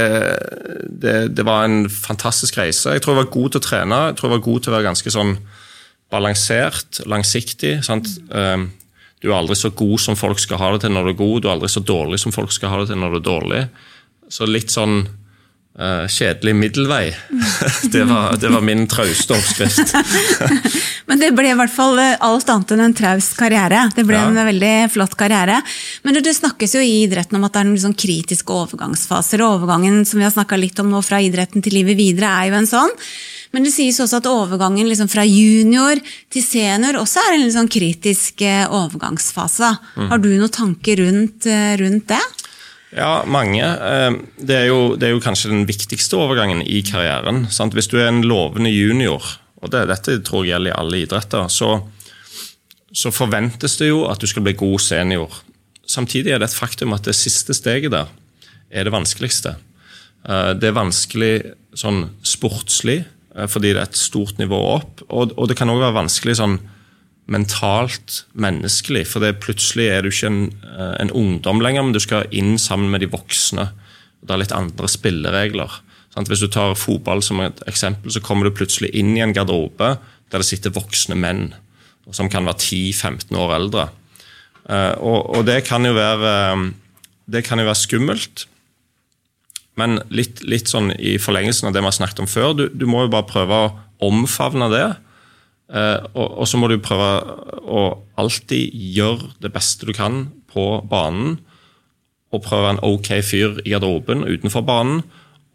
[1.02, 2.94] det, det, var en fantastisk reise.
[2.94, 4.04] Jeg tror jeg var god til å trene.
[4.10, 5.34] Jeg tror jeg var god til å være ganske sånn
[6.12, 7.78] balansert, langsiktig.
[7.86, 8.10] sant?
[9.22, 11.40] Du er aldri så god som folk skal ha det til når du er god,
[11.42, 13.60] du er aldri så dårlig som folk skal ha det til når du er dårlig.
[14.32, 15.04] Så litt sånn
[15.78, 17.04] uh, kjedelig middelvei.
[17.94, 19.94] det, var, det, var, min trauste oppskrift.
[21.08, 23.84] Men det ble i hvert fall eh, alt annet enn en traus karriere.
[23.94, 24.28] Det ble ja.
[24.30, 25.60] en veldig flott karriere.
[26.06, 29.42] Men det snakkes jo i idretten om at det er noen sånn kritiske overgangsfaser.
[29.44, 32.50] og Overgangen som vi har snakka litt om nå fra idretten til livet videre, er
[32.50, 32.96] jo en sånn.
[33.52, 36.00] Men det sies også at overgangen liksom fra junior
[36.32, 39.74] til senior også er en litt sånn kritisk eh, overgangsfase.
[40.00, 40.06] Mm.
[40.08, 42.22] Har du noen tanker rundt, eh, rundt det?
[42.96, 43.60] Ja, mange.
[43.60, 47.44] Eh, det er, jo, det er, jo, kanskje den viktigste overgangen i karrieren.
[47.52, 47.76] Sant?
[47.76, 51.52] Hvis du er en lovende junior, og det, dette tror jeg gjelder i alle idretter,
[51.52, 51.74] så,
[52.88, 55.42] så forventes det jo at du skal bli god senior.
[55.84, 58.08] Samtidig er det et faktum at det siste steget der
[58.72, 59.58] er det vanskeligste.
[60.22, 61.32] Det er vanskelig
[61.76, 63.02] sånn sportslig,
[63.48, 65.02] fordi det er et stort nivå opp.
[65.08, 66.58] Og, og det kan òg være vanskelig sånn
[67.30, 72.00] mentalt menneskelig, for det plutselig er du ikke en, eh, en, ungdom lenger, men du
[72.02, 73.70] skal inn sammen med de voksne.
[74.22, 75.80] Det er litt andre spilleregler.
[76.12, 79.96] Hvis du tar fotball som et eksempel, så kommer du plutselig inn i en garderobe
[80.32, 81.54] der det sitter voksne menn
[82.12, 83.88] som kan være 10-15 år eldre.
[84.68, 86.72] Eh, og, og det, kan være,
[87.30, 88.46] det kan jo være skummelt.
[89.80, 92.84] Men litt, litt, sånn i forlengelsen av det vi har snakket om før, du, du
[92.88, 93.72] må jo bare prøve å
[94.04, 94.84] omfavne det.
[95.72, 97.08] Eh, og, og, så må du prøve
[97.62, 97.86] å
[98.20, 101.38] alltid gjøre det beste du kan på banen.
[102.32, 105.02] Og prøve å være en ok fyr i garderoben utenfor banen.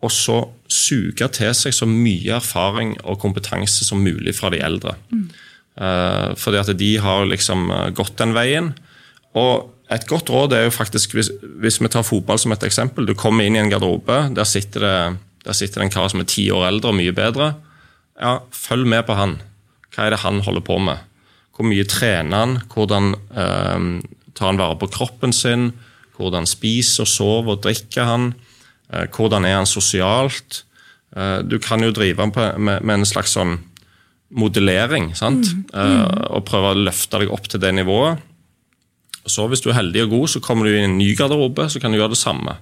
[0.06, 4.98] Og så suge til seg så mye erfaring og kompetanse som mulig fra de eldre.
[5.14, 5.26] Mm.
[5.78, 8.74] Eh, fordi at de har liksom gått den veien.
[9.38, 11.30] Og et godt råd er jo faktisk, hvis,
[11.62, 14.84] hvis, vi tar fotball som et eksempel Du kommer inn i en garderobe, der sitter
[14.84, 14.96] det,
[15.48, 17.54] der sitter det en kar som er ti år eldre og mye bedre.
[18.20, 19.38] Ja, Følg med på han.
[19.96, 21.06] Hva er det han holder på med?
[21.56, 22.58] Hvor mye trener han?
[22.74, 23.88] Hvordan eh,
[24.36, 25.72] tar han vare på kroppen sin?
[26.18, 28.32] Hvordan spiser, sover og drikker han?
[28.92, 30.66] Eh, hvordan er han sosialt?
[31.16, 33.56] Eh, du kan jo drive med, med, med en slags sånn
[34.28, 35.54] modellering sant?
[35.56, 35.68] Mm.
[35.72, 36.02] Mm.
[36.36, 38.20] og prøve å løfte deg opp til det nivået.
[39.28, 41.68] Og så Hvis du er heldig og god, så kommer du i en ny garderobe,
[41.68, 42.56] så kan du gjøre det samme.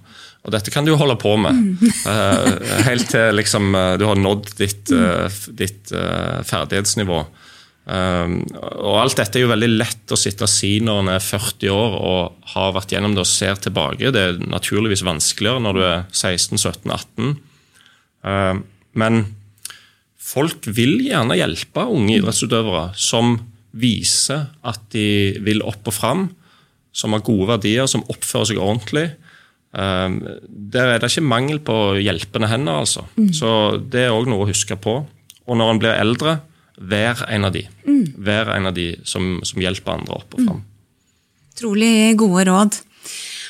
[0.46, 1.74] Og Dette kan du jo holde på med mm.
[2.10, 5.94] uh, helt til liksom, uh, du har nådd ditt, uh, ditt
[6.50, 7.20] ferdighetsnivå.
[7.86, 11.70] og Alt dette er jo veldig lett å sitte og si når en er 40
[11.70, 14.10] år og har vært gjennom det og ser tilbake.
[14.14, 17.36] Det er naturligvis vanskeligere når du er 16-17-18.
[18.98, 19.22] men
[20.18, 23.38] folk vil gjerne hjelpe unge idrettsutøvere som
[23.78, 26.26] viser at de vil opp og fram
[26.96, 29.10] som har gode verdier, som oppfører seg ordentlig.
[29.76, 33.04] Um, der er det ikke mangel på hjelpende hender, altså.
[33.20, 33.32] Mm.
[33.36, 33.50] Så
[33.92, 35.02] det er òg noe å huske på.
[35.46, 36.38] Og når en blir eldre,
[36.80, 37.66] vær en av de.
[37.84, 38.06] Mm.
[38.24, 40.64] Vær en av de som, som hjelper andre opp og fram.
[40.64, 42.16] Mm.
[42.20, 42.82] Gode råd.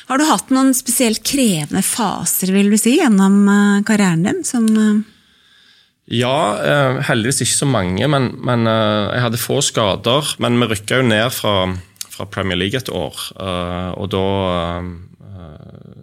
[0.06, 4.42] Har du hatt noen spesielt krevende faser vil du si, gjennom uh, karrieren din?
[4.46, 4.66] som...
[4.72, 5.12] Uh
[6.06, 6.30] ja,
[6.62, 10.36] uh, heldigvis ikke så mange, men, men jeg hadde få skader.
[10.38, 11.54] Men vi rykka jo ned fra
[12.16, 13.16] fra Premier League et år.
[13.36, 14.26] Eh, og da
[14.56, 14.92] eh,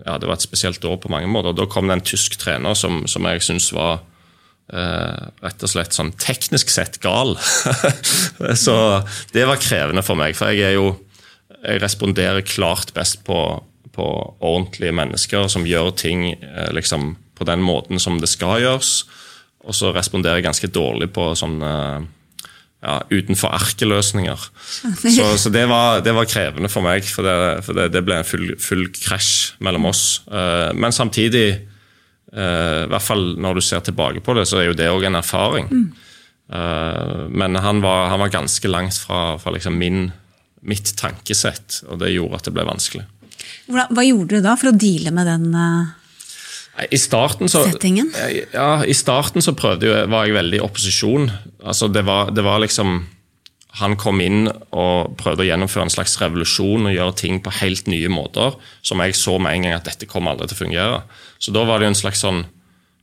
[0.03, 1.55] Ja, det var et spesielt år på mange måter.
[1.55, 4.03] Da kom det en tysk trener som, som jeg syns var
[4.73, 7.33] Uh, rett og slett sånn teknisk sett gal.
[8.63, 8.75] Så
[9.35, 10.93] det var krevende for meg, for jeg er jo
[11.67, 13.37] Jeg responderer klart best på,
[13.91, 14.07] på
[14.39, 16.23] ordentlige mennesker som gjør ting
[16.71, 18.93] liksom på den måten som det skal gjøres.
[19.67, 21.59] Og så responderer jeg ganske dårlig på sånn
[22.83, 24.47] ja, utenfor arkeløsninger.
[24.99, 28.19] Så, så det, var, det, var, krevende for meg, for det, for det, det ble
[28.19, 30.03] en full, full krasj mellom oss.
[30.27, 31.47] Uh, men samtidig,
[32.35, 35.07] uh, i hvert fall når du ser tilbake på det, så er jo det òg
[35.07, 35.71] en erfaring.
[35.71, 35.87] Mm.
[36.53, 40.09] Uh, men han var, han var, ganske langt fra, fra liksom min,
[40.67, 43.07] mitt tankesett, og det gjorde at det ble vanskelig.
[43.71, 45.53] Hva, hva gjorde du da for å deale med den?
[46.73, 48.09] I starten så, settingen?
[48.53, 51.27] Ja, i starten så prøvde jeg, var jeg veldig i opposisjon.
[51.61, 53.03] Altså det, var, det var liksom
[53.77, 57.87] Han kom inn og prøvde å gjennomføre en slags revolusjon og gjøre ting på helt
[57.89, 60.99] nye måter, som jeg så med en gang at dette kommer aldri til å fungere.
[61.41, 62.43] Så da var det jo en slags sånn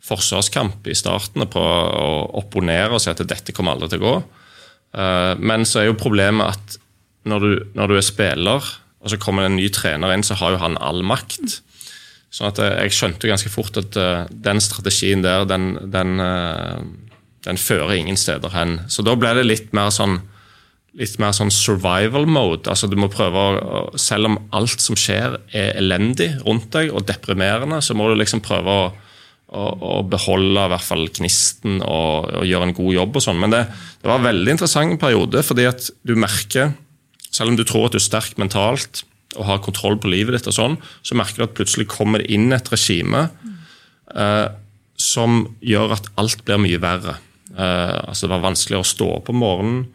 [0.06, 4.14] forsvarskamp i starten på å opponere og si at dette kommer aldri til å gå.
[4.98, 6.78] Eh, men så er jo problemet at
[7.28, 10.38] når du, når du er spiller, og så kommer det en ny trener inn, så
[10.40, 11.60] har jo han all makt.
[12.30, 16.78] Sånn at jeg skjønte ganske fort at uh, den strategien der, den, den, uh,
[17.46, 18.78] den, fører ingen steder hen.
[18.86, 20.20] Så da ble det litt mer sånn
[20.98, 22.66] litt mer sånn survival mode.
[22.66, 27.06] altså du må prøve å, Selv om alt som skjer er elendig rundt deg og
[27.06, 28.88] deprimerende, så må du liksom prøve å,
[29.54, 33.20] å, å beholde i hvert fall gnisten og, og, gjøre en god jobb.
[33.20, 33.38] og sånn.
[33.38, 33.62] Men det,
[34.02, 36.74] det var en veldig interessant periode, fordi at du merker,
[37.30, 39.04] selv om du tror at du er sterk mentalt,
[39.38, 42.32] og har kontroll på livet ditt, og sånn, så merker du at plutselig kommer det
[42.34, 43.28] inn et regime
[44.14, 44.48] eh,
[45.00, 47.16] som gjør at alt blir mye verre.
[47.54, 49.86] Eh, altså Det var vanskeligere å stå opp om morgenen,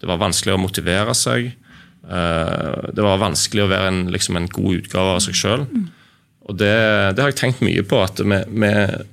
[0.00, 1.50] det var vanskeligere å motivere seg.
[2.08, 5.66] Eh, det var vanskelig å være en, liksom en god utgave av seg sjøl.
[6.48, 6.74] Og det,
[7.14, 9.04] det, har jeg tenkt mye på, at med, med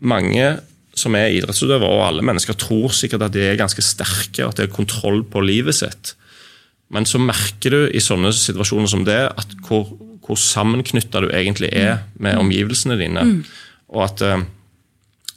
[0.00, 0.54] mange
[0.98, 4.66] som er idrettsutøvere, og alle mennesker, tror sikkert at de er ganske sterke, at de
[4.66, 6.14] har kontroll på livet sitt.
[6.94, 9.88] Men så merker du i sånne situasjoner som det, at hvor,
[10.24, 13.24] hvor sammenknytta du egentlig er med omgivelsene dine.
[13.26, 13.40] Mm.
[13.94, 14.44] Og at uh,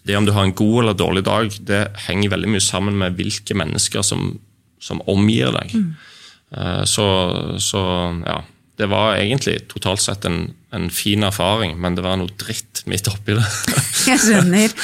[0.08, 3.18] det om du har en god eller dårlig dag, det henger veldig mye sammen med
[3.18, 4.36] hvilke mennesker som,
[4.80, 5.74] som omgir deg.
[5.74, 5.90] Mm.
[6.54, 7.08] Uh, så,
[7.64, 7.82] så,
[8.28, 8.40] ja.
[8.78, 13.10] Det var egentlig totalt sett en, en fin erfaring, men det var noe dritt midt
[13.10, 13.48] oppi det.
[14.06, 14.76] Jeg skjønner.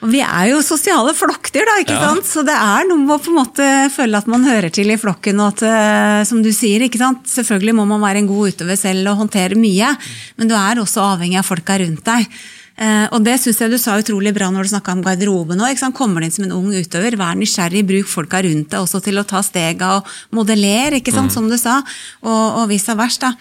[0.00, 2.06] Og vi er jo sosiale flokkdyr, da, ikke ja.
[2.08, 2.28] sant?
[2.28, 4.96] så det er noe med å på en måte føle at man hører til i
[5.00, 5.42] flokken.
[5.44, 7.28] og at, eh, som du sier, ikke sant?
[7.28, 9.92] Selvfølgelig må man være en god utøver selv og håndtere mye,
[10.40, 12.40] men du er også avhengig av folka rundt deg.
[12.80, 15.82] Eh, og det syns jeg du sa utrolig bra når du snakka om garderoben òg.
[15.92, 19.20] Kommer du inn som en ung utøver, vær nysgjerrig, bruk folka rundt deg også til
[19.20, 21.34] å ta stega og modellere, ikke sant, mm.
[21.36, 21.82] som du sa,
[22.24, 23.34] og, og vice versa.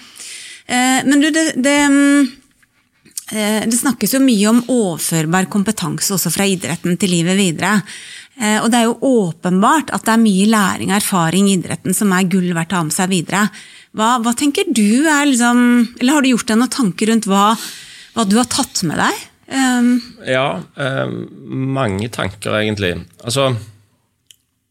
[0.67, 2.27] Eh, men du, det, det mm,
[3.29, 7.75] det snakkes jo mye om overførbar kompetanse også fra idretten til livet videre.
[8.39, 11.95] Eh, og det er jo åpenbart at det er mye læring og erfaring i idretten
[11.95, 13.47] som er gull verdt å ha med seg videre.
[13.97, 15.59] Hva, hva, tenker du er liksom
[15.97, 17.47] Eller har du gjort deg noen tanker rundt hva,
[18.13, 19.25] hva du har tatt med deg?
[19.49, 19.89] Um,
[20.29, 21.15] ja, um,
[21.73, 22.93] mange tanker, egentlig.
[23.25, 23.49] Altså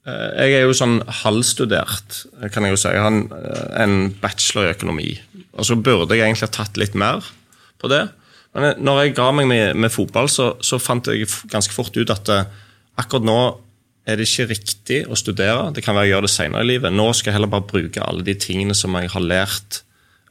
[0.06, 2.22] Jeg er jo sånn halvstudert,
[2.54, 2.92] kan jeg jo si.
[2.94, 3.26] Jeg har en,
[3.76, 5.10] en bachelor i økonomi.
[5.58, 7.26] Og så burde jeg egentlig ha tatt litt mer
[7.82, 8.06] på det.
[8.62, 12.12] Men når jeg ga meg med, med fotball, så, så, fant jeg ganske fort ut
[12.14, 12.44] at uh,
[12.98, 13.38] akkurat nå
[14.08, 15.68] er det ikke riktig å studere.
[15.76, 16.94] Det kan være å gjøre det senere i livet.
[16.94, 19.82] Nå skal jeg heller bare bruke alle de tingene som jeg har lært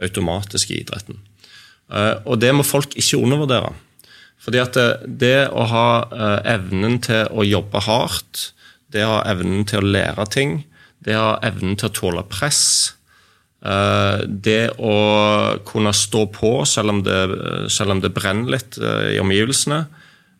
[0.01, 1.21] automatisk i idretten.
[1.91, 3.75] Uh, og det må folk ikke undervurdere.
[4.41, 5.87] Fordi at det, det å ha
[6.47, 8.51] evnen til å jobbe hardt,
[8.93, 10.59] det å ha evnen til å lære ting,
[11.03, 12.96] det å ha evnen til å tåle press, Eh,
[13.61, 14.97] det å
[15.65, 17.21] kunne stå på selv om det,
[17.73, 19.85] selv om det brenner litt eh, i omgivelsene,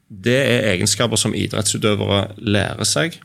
[0.08, 3.18] det er egenskaper som idrettsutøvere lærer seg,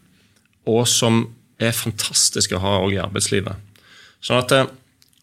[0.66, 1.26] og som
[1.62, 3.84] er fantastiske å ha i arbeidslivet.
[4.24, 4.70] Sånn at eh,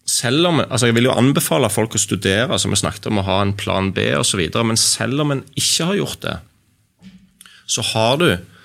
[0.09, 3.25] selv om, altså Jeg vil jo anbefale folk å studere, som vi snakket om å
[3.27, 6.37] ha en plan B osv., men selv om en ikke har gjort det,
[7.69, 8.58] så har du Eh,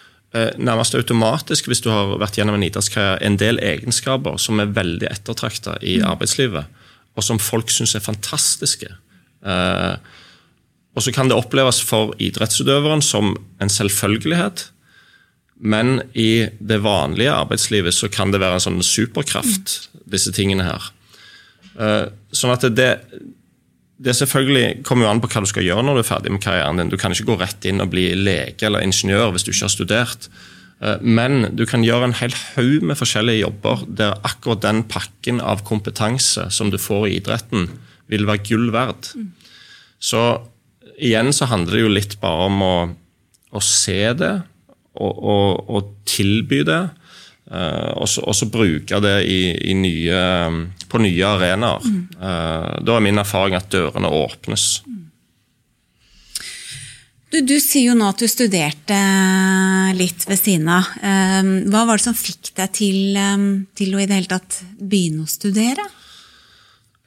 [0.59, 5.07] nærmest automatisk, hvis du har vært gjennom en idrettskarriere, en del egenskaper som er veldig
[5.07, 6.09] ettertrakta i mm.
[6.11, 6.83] arbeidslivet,
[7.15, 8.91] og som folk syns er fantastiske.
[9.47, 9.95] Eh,
[10.95, 14.69] og så kan det oppleves for idrettsutøveren som en selvfølgelighet,
[15.65, 19.77] men i det vanlige arbeidslivet så kan det være en sånn superkraft,
[20.11, 20.91] disse tingene her.
[21.79, 22.91] Eh, sånn at det,
[24.03, 26.43] det selvfølgelig kommer jo an på hva du skal gjøre når du er ferdig med
[26.43, 26.91] karrieren din.
[26.91, 29.75] Du kan ikke gå rett inn og bli lege eller ingeniør hvis du ikke har
[29.75, 30.29] studert.
[30.83, 35.39] Eh, men du kan gjøre en hel haug med forskjellige jobber der akkurat den pakken
[35.41, 37.69] av kompetanse som du får i idretten,
[38.11, 39.13] vil være gull verd.
[40.03, 40.25] Så
[40.99, 42.75] igjen så handler det jo litt bare om å,
[43.55, 44.35] å se det
[44.95, 46.83] og, og, og tilby det.
[47.45, 50.21] Uh, og så bruke det i, i nye,
[50.89, 51.85] på nye arenaer.
[51.85, 52.05] Mm.
[52.17, 54.69] Uh, da er min erfaring at dørene åpnes.
[57.35, 58.97] Du, du, sier jo nå at du studerte
[59.99, 60.87] litt ved siden av.
[61.03, 63.19] Hva var det som fikk deg til,
[63.75, 65.83] til å i det hele tatt begynne å studere?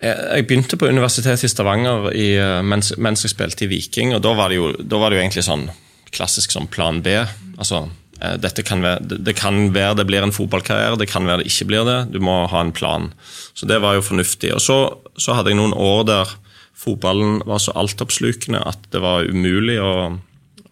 [0.04, 2.28] Jeg, jeg begynte på Universitetet i Stavanger i,
[2.60, 4.18] mens, mens, jeg spilte i Viking.
[4.18, 4.68] og Da var det jo,
[5.00, 5.64] var det jo egentlig sånn
[6.12, 7.16] klassisk sånn plan B.
[7.56, 11.52] altså Eh, kan være, det kan være det blir en fotballkarriere, det kan være det
[11.52, 12.00] ikke blir det.
[12.14, 13.12] Du må ha en plan.
[13.54, 14.54] Så det var jo fornuftig.
[14.56, 14.78] Og så,
[15.18, 16.36] så hadde jeg noen år der
[16.78, 20.18] fotballen var så altoppslukende at det var umulig å,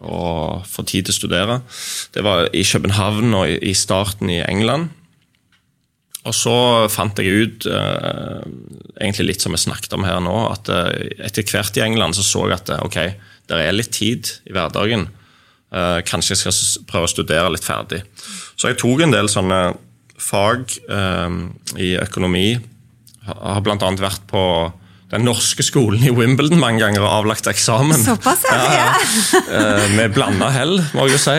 [0.00, 0.20] å
[0.66, 1.58] få tid til å studere.
[2.14, 4.92] Det var i København og i starten i England.
[6.26, 6.56] Og så
[6.90, 8.40] fant jeg ut, eh,
[8.98, 12.24] egentlig litt som jeg snakket om her nå, at eh, etter hvert i England så
[12.26, 12.98] så jeg at eh, ok,
[13.46, 15.06] det er litt tid i hverdagen.
[15.76, 18.00] Uh, kanskje jeg skal prøve å studere litt ferdig.
[18.56, 19.60] Så jeg tok en del sånne
[20.16, 21.34] fag eh,
[21.76, 22.56] i økonomi.
[23.26, 23.90] Har bl.a.
[24.00, 24.42] vært på
[25.12, 27.98] den norske skolen i Wimbledon mange ganger og avlagt eksamen.
[28.00, 28.62] Såpass, ja.
[28.72, 28.86] ja.
[29.46, 31.36] uh, med blanda hell, må jeg jo si.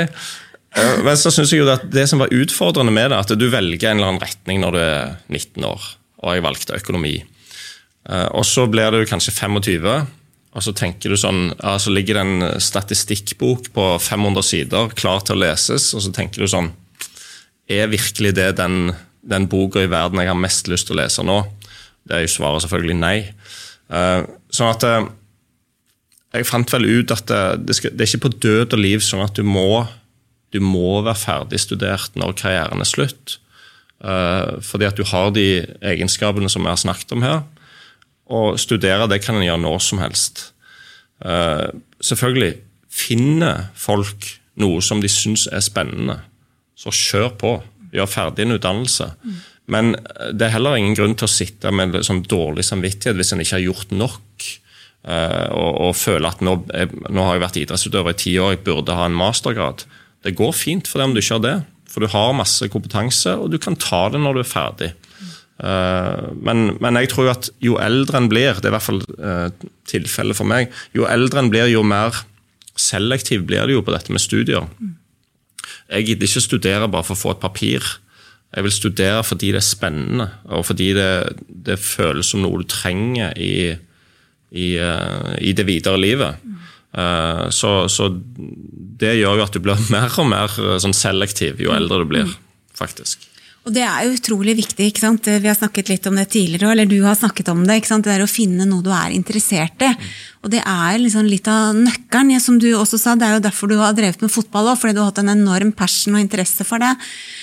[0.77, 3.47] Uh, men så synes jeg jo at Det som var utfordrende med det, at du
[3.51, 5.89] velger en eller annen retning når du er 19 år.
[6.23, 7.17] Og jeg valgte økonomi.
[8.07, 9.83] Og så blir du kanskje 25,
[10.57, 15.37] og så tenker du sånn, altså ligger det en statistikkbok på 500 sider klar til
[15.37, 16.71] å leses, og så tenker du sånn
[17.69, 21.25] Er virkelig det den, den boka i verden jeg har mest lyst til å lese
[21.27, 21.43] nå?
[22.07, 23.17] Det er jo svaret selvfølgelig nei.
[23.91, 25.09] Uh, sånn at uh,
[26.33, 29.03] Jeg fant vel ut at det, det, skal, det, er ikke på død og liv
[29.05, 29.83] sånn at du må,
[30.55, 33.37] du må være ferdigstudert når karrieren er slutt.
[33.97, 35.45] Fordi at du har de
[35.81, 37.39] egenskapene som vi har snakket om her.
[38.27, 40.49] Å studere det kan en gjøre når som helst.
[41.23, 41.69] Uh,
[42.03, 42.57] selvfølgelig
[42.91, 44.27] finner folk
[44.61, 46.19] noe som de syns er spennende,
[46.77, 47.53] så kjør på.
[47.95, 49.11] Gjør ferdig en utdannelse.
[49.71, 49.93] Men
[50.33, 53.57] det er heller ingen grunn til å sitte med liksom, dårlig samvittighet hvis en ikke
[53.57, 54.47] har gjort nok.
[55.07, 58.55] Uh, og, og føle at nå, jeg, nå, har jeg vært idrettsutøver i ti år,
[58.57, 59.85] jeg burde ha en mastergrad.
[60.25, 61.57] Det går fint for deg om du ikke har det.
[61.87, 64.89] For du har masse kompetanse, og du kan ta det når du er ferdig.
[65.57, 69.01] Uh, men, men, jeg tror at jo eldre en blir, det er i hvert fall
[69.17, 72.13] uh, tilfellet for meg, jo eldre en blir, jo mer
[72.77, 74.67] selektiv blir det jo på dette med studier.
[75.89, 77.85] Jeg gidder ikke studere bare for å få et papir.
[78.53, 81.09] Jeg vil studere fordi det er spennende, og fordi det,
[81.47, 83.73] det føles som noe du trenger i,
[84.53, 86.43] i, uh, i det videre livet.
[87.53, 88.07] Så, så,
[88.97, 92.31] det gjør jo at du blir mer og mer sånn selektiv jo eldre du blir,
[92.73, 93.27] faktisk.
[93.67, 94.85] Og Det er jo utrolig viktig.
[94.87, 95.27] ikke sant?
[95.27, 97.81] Vi har snakket litt om det tidligere, eller du har snakket om det.
[97.81, 98.05] ikke sant?
[98.07, 99.91] Det er å finne noe du er interessert i.
[100.41, 102.39] Og Det er liksom litt av nøkkelen.
[102.39, 104.93] Som du også sa, Det er jo derfor du har drevet med fotball òg, fordi
[104.95, 106.95] du har hatt en enorm passion og interesse for det.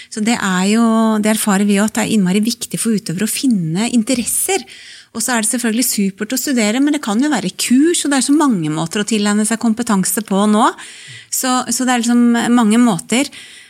[0.08, 3.28] Så Det er jo, det erfarer vi jo at det er innmari viktig for utøvere
[3.28, 4.64] å finne interesser.
[5.12, 8.10] Og så er det selvfølgelig supert å studere, men det kan jo være kurs, og
[8.10, 10.72] det er så mange måter å tilegne seg kompetanse på nå.
[11.30, 13.28] Så, så det er liksom mange måter.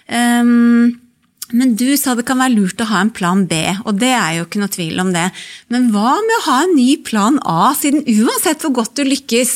[0.09, 1.04] Um,
[1.53, 4.39] men du sa det kan være lurt å ha en plan B, og det er
[4.39, 5.27] jo ikke noe tvil om det.
[5.73, 9.55] Men hva med å ha en ny plan A, siden uansett hvor godt du lykkes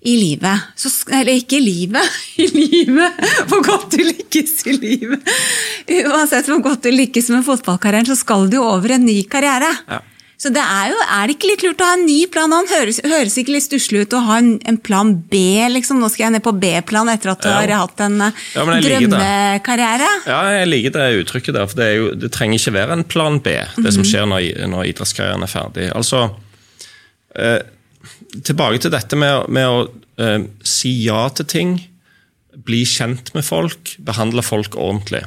[0.00, 3.18] i livet så, Eller ikke i livet, i livet!
[3.50, 5.34] Hvor godt du lykkes i livet!
[6.00, 9.68] Uansett hvor godt du lykkes med fotballkarrieren, så skal du jo over en ny karriere.
[9.90, 10.00] Ja.
[10.40, 12.52] Så det er jo, er det ikke litt lurt å ha en ny plan?
[12.54, 15.98] Han høres, høres ikke litt stusslig ut å ha en, en, plan B, liksom?
[16.00, 17.58] Nå skal jeg ned på B-plan etter at du ja.
[17.58, 18.30] har hatt en ja,
[18.64, 20.08] drømmekarriere?
[20.24, 21.68] Ja, jeg liker det uttrykket der.
[21.68, 23.90] For det, jo, det trenger ikke være en plan B, det mm -hmm.
[23.90, 24.10] som mhm.
[24.12, 25.90] skjer når, når, idrettskarrieren er ferdig.
[25.92, 26.22] Altså,
[27.36, 27.60] eh,
[28.42, 31.76] tilbake til dette med, med å eh, si ja til ting,
[32.56, 35.24] bli kjent med folk, behandle folk ordentlig.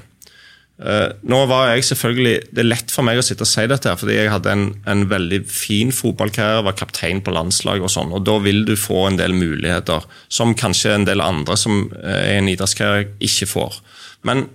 [0.81, 3.87] Uh, nå var jeg selvfølgelig, Det er lett for meg å sitte og si dette,
[3.87, 8.13] her, fordi jeg hadde en, en veldig fin fotballkarriere, var kaptein på landslaget og sånn.
[8.15, 12.39] og Da vil du få en del muligheter som kanskje en del andre som er
[12.39, 13.77] en idrettskarriere, ikke får.
[14.25, 14.47] Men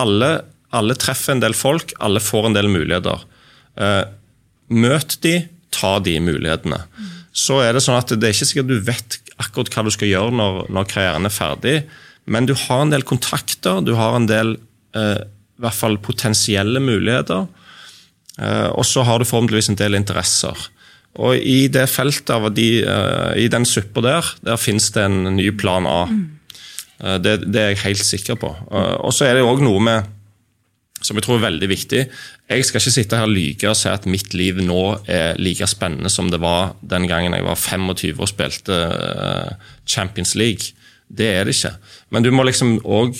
[0.00, 0.32] alle,
[0.74, 3.22] alle, treffer en del folk, alle får en del muligheter.
[3.78, 4.04] Uh,
[4.72, 5.36] møt de,
[5.72, 6.80] ta de mulighetene.
[7.32, 10.10] Så er det sånn at det er ikke sikkert du vet akkurat hva du skal
[10.10, 11.76] gjøre når, når karrieren er ferdig,
[12.26, 14.56] men du har en del kontakter, du har en del
[14.98, 15.22] uh,
[15.62, 17.46] i hvert fall potensielle muligheter.
[18.40, 20.56] Eh, og så har du forhåpentligvis en del interesser.
[21.22, 25.36] Og i det feltet av de, eh, i den suppa der, der finnes det en
[25.36, 26.08] ny plan A.
[26.98, 28.50] Eh, det, det, er jeg helt sikker på.
[28.72, 30.10] Og så er det òg noe med
[31.02, 32.02] som jeg tror er veldig viktig.
[32.48, 35.66] Jeg skal ikke sitte her og lyge og si at mitt liv nå er like
[35.66, 38.76] spennende som det var den gangen jeg var 25 og spilte
[39.82, 40.70] Champions League.
[41.10, 41.74] Det er det ikke.
[42.14, 43.18] Men du må liksom òg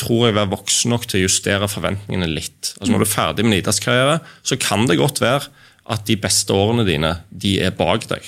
[0.00, 2.74] tror jeg være voksen nok til å justere forventningene litt.
[2.78, 5.48] Altså Når du er ferdig med en idrettskarriere, så kan det godt være
[5.90, 8.24] at de beste årene dine de er bak deg.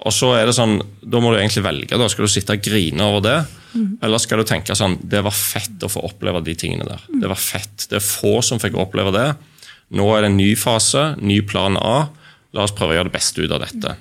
[0.00, 1.98] Og så er det sånn, Da må du egentlig velge.
[1.98, 3.38] da Skal du sitte og grine over det?
[3.74, 3.98] Mm.
[4.02, 7.02] Eller skal du tenke sånn Det var fett å få oppleve de tingene der.
[7.08, 7.20] Mm.
[7.20, 7.86] Det var fett.
[7.90, 9.28] Det er få som fikk oppleve det.
[9.92, 12.08] Nå er det en ny fase, ny plan A.
[12.54, 13.96] La oss prøve å gjøre det beste ut av dette.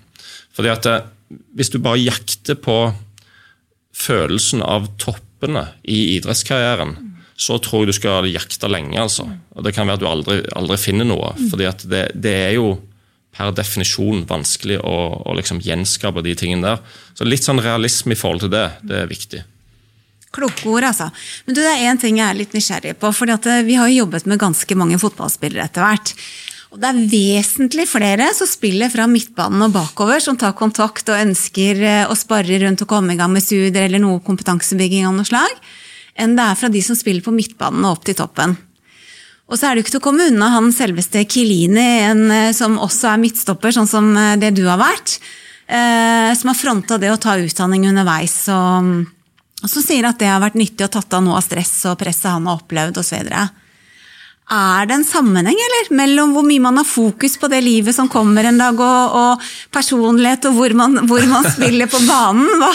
[0.55, 1.07] Fordi at eh,
[1.53, 2.77] Hvis du bare jakter på
[3.93, 6.95] følelsen av topp toppene i idrettskarrieren,
[7.35, 8.99] så tror jeg du skal jakte lenge.
[8.99, 9.29] altså.
[9.55, 11.33] Og Det kan være at du aldri, aldri finner noe.
[11.49, 12.79] fordi at det, det, er jo
[13.31, 16.83] per definisjon vanskelig å, å liksom gjenskape de tingene der.
[17.15, 19.43] Så litt sånn realisme i forhold til det, det er viktig.
[20.31, 21.09] Kloke ord, altså.
[21.45, 23.09] Men du, det er én ting jeg er litt nysgjerrig på.
[23.15, 26.13] for eh, Vi har jo jobbet med ganske mange fotballspillere etter hvert.
[26.69, 31.17] Og det er vesentlig flere som spiller fra midtbanen og bakover, som tar kontakt og
[31.17, 35.15] ønsker eh, å spare rundt og komme i gang med studier eller noe kompetansebygging av
[35.17, 35.55] noe slag,
[36.19, 38.53] enn det er fra de som spiller på midtbanen og opp til toppen.
[39.49, 42.77] Og så er det jo ikke til å komme unna han selveste Kilini, eh, som
[42.77, 45.19] også er midtstopper, sånn som eh, det du har vært,
[45.69, 48.33] som har fronta det å ta utdanning underveis.
[48.49, 48.87] Og,
[49.61, 51.99] og som sier at det har vært nyttig og tatt av noe av stress og
[52.01, 53.29] presset han har opplevd osv.
[54.49, 58.09] Er det en sammenheng eller, mellom hvor mye man har fokus på det livet som
[58.09, 62.49] kommer en dag, og, og personlighet, og hvor man, hvor man, spiller på banen?
[62.57, 62.71] Hva?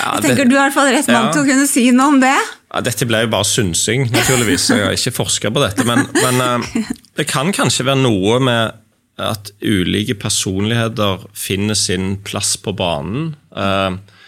[0.00, 1.32] Ja, jeg tenker Du er i hvert fall rett mann ja.
[1.36, 2.34] til å kunne si noe om det.
[2.70, 4.68] Ja, dette ble jo bare synsing, naturligvis.
[4.74, 5.86] Jeg har ikke forska på dette.
[5.86, 6.86] Men, men uh,
[7.18, 8.78] det kan kanskje være noe med
[9.20, 13.34] at ulike personligheter finner sin plass på banen.
[13.54, 14.19] Uh, Eh,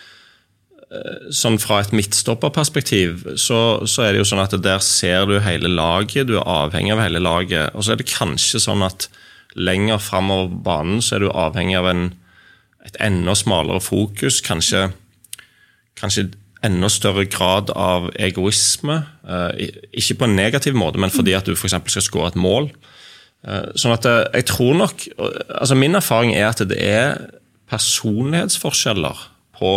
[1.33, 5.71] sånn Fra et midtstopperperspektiv så, så, er det jo sånn at der ser du hele
[5.73, 7.73] laget, du er avhengig av hele laget.
[7.73, 9.09] Og så er det kanskje sånn at
[9.57, 12.05] lenger framover banen så er du avhengig av en,
[12.85, 14.43] et enda smalere fokus.
[14.45, 14.91] Kanskje,
[16.01, 16.29] kanskje
[16.65, 19.01] enda større grad av egoisme.
[19.97, 21.79] Ikke på en negativ måte, men fordi at du f.eks.
[21.89, 22.71] skal skåre et mål.
[23.75, 27.17] Sånn at jeg tror nok altså Min erfaring er at det er
[27.73, 29.25] personlighetsforskjeller
[29.59, 29.73] på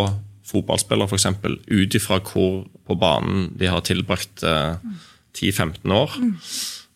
[0.45, 1.27] fotballspillere, f.eks.
[1.67, 6.17] Ut ifra hvor på banen de har tilbrakt 10-15 år.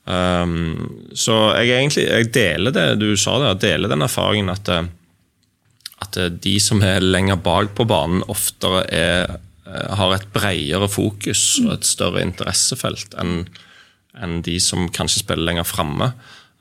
[0.10, 4.70] Um, så jeg, egentlig, jeg deler det du sa der, jeg deler den erfaringen at,
[4.74, 4.88] eh,
[6.02, 9.36] at eh, de som er lenger bak på banen, oftere er,
[9.70, 13.44] eh, har et bredere fokus og et større interessefelt enn
[14.20, 16.10] enn de som kanskje spiller lenger framme.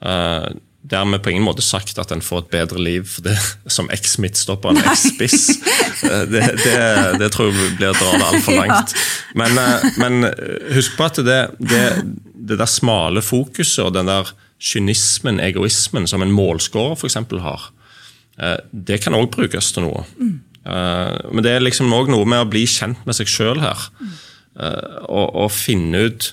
[0.04, 0.44] Uh,
[0.88, 3.36] Dermed på ingen måte sagt at en får et bedre liv det,
[3.76, 5.48] som eks-midtstopper enn eks-spiss.
[5.98, 6.74] Det, det,
[7.18, 8.92] det, tror jeg blir å dra det altfor langt.
[9.34, 9.56] Men,
[9.98, 10.28] men,
[10.70, 11.80] husk på at det, det,
[12.38, 14.30] det der smale fokuset og den der
[14.62, 17.18] kynismen, egoismen, som en målskårer f.eks.
[17.42, 17.66] har,
[18.38, 20.04] eh, det kan òg brukes til noe.
[20.22, 20.36] Mm.
[20.68, 23.88] Men det er liksom òg noe med å bli kjent med seg sjøl her.
[24.58, 26.32] Eh, og, og, finne ut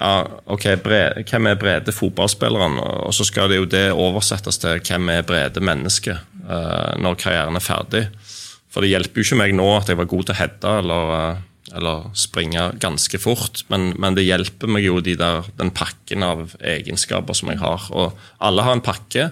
[0.00, 0.14] ja,
[0.48, 2.78] ok, brede, hvem er brede fotballspilleren?
[2.80, 6.22] Og så skal det jo det oversettes til hvem er brede mennesker
[6.98, 8.06] når karrieren er ferdig.
[8.72, 11.04] For det hjelper jo ikke meg nå at jeg var god til å heade eller
[11.76, 13.64] eller springe ganske fort.
[13.70, 17.86] Men, men, det hjelper meg jo de der, den pakken av egenskaper som jeg har.
[17.94, 19.28] Og alle har en pakke.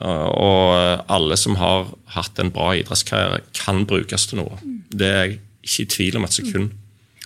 [0.00, 4.60] Og alle som har hatt en bra idrettskarriere, kan brukes til noe.
[4.88, 6.76] Det er jeg ikke i tvil om et sekund.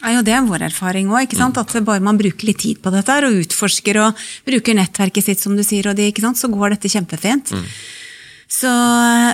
[0.05, 1.33] Ja, Det er vår erfaring òg.
[1.33, 1.57] Mm.
[1.57, 5.57] At bare man bruker litt tid på dette og utforsker og bruker nettverket sitt, som
[5.57, 7.53] du sier, det, så går dette kjempefint.
[7.53, 7.65] Mm.
[8.49, 8.71] Så,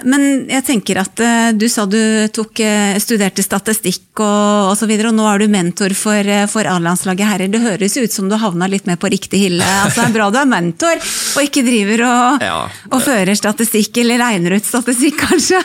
[0.06, 1.98] men jeg tenker at uh, du sa du
[2.32, 7.26] tok, uh, studerte statistikk og osv., og, og nå er du mentor for, for A-landslaget
[7.26, 7.50] herrer.
[7.52, 9.66] Det høres ut som du havna litt mer på riktig hylle.
[9.84, 12.56] Altså, det er bra du er mentor, og ikke driver og, ja.
[12.90, 15.60] og fører statistikk, eller regner ut statistikk, kanskje.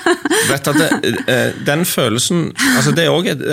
[0.49, 3.43] Vet at det, den følelsen altså Det er òg et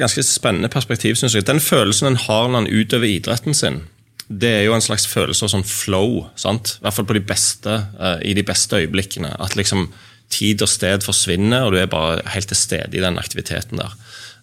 [0.00, 1.46] ganske spennende perspektiv, syns jeg.
[1.48, 3.82] Den følelsen en har når en utøver idretten sin
[4.28, 6.26] det er jo en slags følelse av sånn flow.
[6.36, 6.76] Sant?
[6.76, 9.32] I hvert fall på de beste, uh, i de beste øyeblikkene.
[9.40, 9.88] At liksom
[10.32, 13.94] tid og sted forsvinner, og du er bare helt til stede i den aktiviteten der.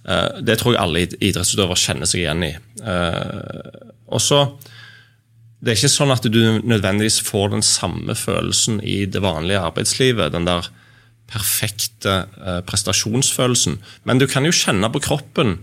[0.05, 2.55] Uh, det tror jeg alle idrettsutøvere kjenner seg igjen i.
[2.81, 4.47] Uh, og så,
[5.65, 10.33] Det er ikke sånn at du nødvendigvis får den samme følelsen i det vanlige arbeidslivet.
[10.33, 10.67] den der
[11.25, 12.27] perfekte
[12.67, 13.79] prestasjonsfølelsen.
[14.03, 15.55] Men du kan jo kjenne på kroppen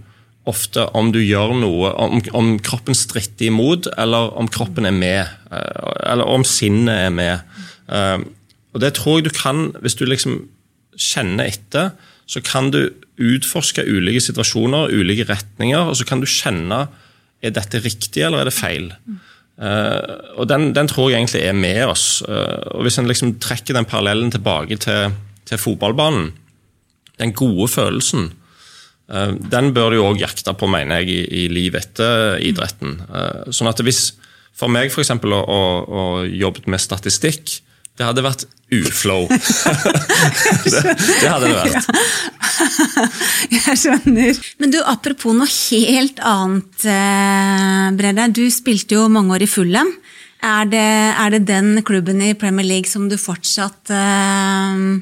[0.48, 5.34] ofte om du gjør noe, om, om, kroppen stritter imot, eller om kroppen er med.
[5.52, 7.60] Eh, eller om sinnet er med.
[7.88, 8.24] Eh,
[8.72, 10.42] og Det tror jeg du kan, hvis du liksom
[10.98, 11.92] kjenner etter,
[12.26, 12.86] så kan du
[13.22, 16.86] utforske ulike situasjoner, ulike retninger, og så kan du kjenne
[17.42, 18.86] er dette riktig eller er det feil.
[19.58, 22.22] Uh, og den, den, tror jeg egentlig er med oss.
[22.22, 25.12] Og Hvis en liksom trekker den parallellen tilbake til,
[25.46, 26.30] til fotballbanen,
[27.18, 28.41] den gode følelsen, Eh,
[29.12, 32.96] den bør du òg jakte på, mener jeg, i, i livet etter idretten.
[33.12, 34.12] Eh, sånn at hvis
[34.56, 35.10] For meg f.eks.
[35.10, 37.62] Å, å, å jobbe med statistikk,
[37.96, 39.26] det hadde vært uflow.
[39.32, 41.88] det, det, hadde det vært.
[43.56, 44.40] Jeg skjønner.
[44.60, 48.28] Men du, apropos noe helt annet, eh, Brede.
[48.36, 49.92] Du spilte jo mange år i Fulham.
[50.42, 54.98] Er det, er det den klubben i Premier League som du fortsatt uh,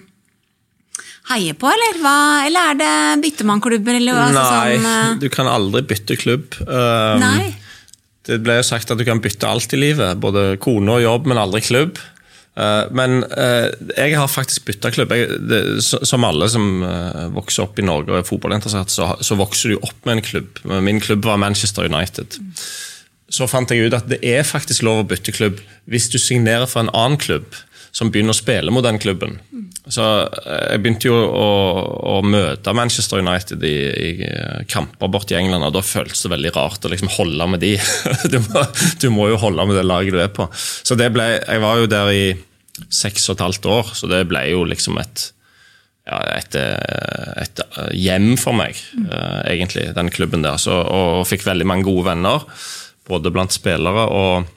[1.31, 1.99] heier på, eller?
[2.03, 2.19] Hva,
[2.49, 2.93] eller er det
[3.25, 3.99] byttemannklubber?
[4.11, 5.19] hva, Nei, sånn, uh...
[5.23, 6.57] du kan aldri bytte klubb.
[6.67, 7.51] Um, Nei.
[8.27, 11.31] Det ble jo sagt at du kan bytte alt i livet, både kone og jobb,
[11.31, 12.03] men aldri klubb.
[12.59, 15.15] Uh, men uh, jeg har faktisk bytta klubb.
[15.17, 16.85] Jeg, det, som alle som
[17.37, 20.63] vokser opp i Norge og er fotballinteressert, så, så, vokser du opp med en klubb.
[20.85, 22.39] Min klubb var Manchester United.
[23.31, 25.61] Så fant jeg ut at det er faktisk lov å bytte klubb
[25.91, 27.55] hvis du signerer for en annen klubb
[27.91, 29.39] som begynner å spille mot den klubben.
[29.91, 31.49] Så eh, Jeg begynte jo å,
[32.13, 34.11] å møte Manchester United i, i,
[34.71, 37.75] kamper borte i England, og da føltes det veldig rart å liksom holde med de.
[38.33, 38.63] Du må,
[39.03, 40.47] du må, jo holde med det laget du er på.
[40.55, 42.25] Så det ble, Jeg var jo der i
[42.89, 45.25] seks og et halvt år, så det ble jo liksom et,
[46.09, 47.61] ja, et, et
[47.99, 48.79] hjem for meg,
[49.45, 50.57] egentlig, den klubben der.
[50.63, 52.47] Så, og, og fikk veldig mange gode venner,
[53.11, 54.49] både blant spillere og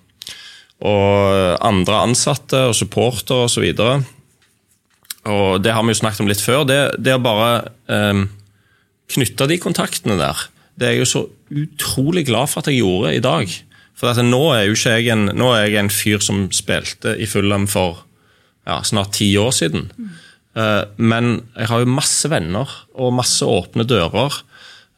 [0.84, 3.70] og andre ansatte og supportere osv.
[3.72, 6.66] Og, så og det har vi jo snakket om litt før.
[6.68, 7.52] Det, det å bare
[7.88, 8.26] eh,
[9.14, 11.22] knytte de kontaktene der, det er jeg jo så
[11.54, 13.54] utrolig glad for at jeg gjorde i dag.
[14.00, 17.30] For nå er jo ikke jeg en, nå er jeg en fyr som spilte i
[17.30, 18.02] Fulham for
[18.66, 19.86] ja, snart ti år siden.
[19.96, 20.10] Mm.
[20.54, 24.42] Uh, men jeg har jo masse venner og masse åpne dører.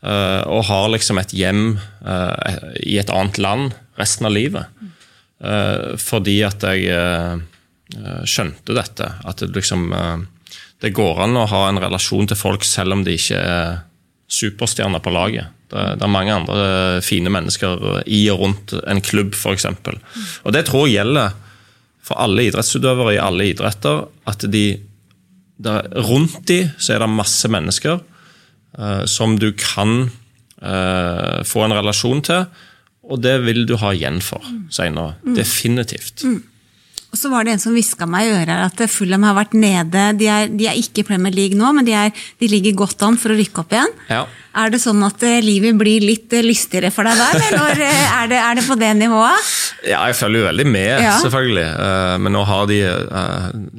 [0.06, 2.34] Uh, og har liksom et hjem uh,
[2.86, 4.70] i et annet land resten av livet.
[4.80, 4.92] Mm.
[5.44, 7.36] Eh, fordi at jeg eh,
[7.96, 9.10] eh, skjønte dette.
[9.26, 9.92] At det liksom
[10.80, 13.78] Det går an å ha en relasjon til folk selv om de ikke er
[14.28, 15.48] superstjerner på laget.
[15.72, 19.66] Det, det, er mange andre fine mennesker i og rundt en klubb, f.eks.
[20.44, 21.34] Og det tror jeg gjelder
[22.06, 24.04] for alle idrettsutøvere i alle idretter.
[24.30, 24.66] At de,
[25.58, 30.12] der, rundt de så er det masse mennesker eh, som du kan
[30.62, 32.46] eh, få en relasjon til.
[33.10, 34.44] Og det vil du ha igjen for
[34.74, 35.16] seinere.
[35.26, 35.36] Mm.
[35.38, 36.26] Definitivt.
[36.26, 36.44] Mm.
[37.16, 40.02] Og så var det en som hviska meg i øret at Fulham har vært nede.
[40.20, 43.06] De er, de er ikke i Premier League nå, men de, er, de, ligger godt
[43.08, 43.94] an for å rykke opp igjen.
[44.10, 44.26] Ja.
[44.60, 48.02] Er det sånn at eh, livet blir litt eh, lystigere for deg der, eller eh,
[48.18, 49.48] er det, er det på det nivået?
[49.88, 51.16] Ja, jeg følger jo veldig med, ja.
[51.24, 51.66] selvfølgelig.
[52.26, 52.82] Men nå har de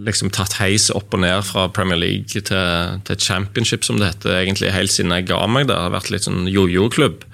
[0.06, 4.38] liksom tatt heis opp og ned fra Premier League til, til championship, som det heter,
[4.38, 5.74] egentlig helt siden jeg ga meg der.
[5.74, 7.26] Det har vært litt sånn jojo-klubb.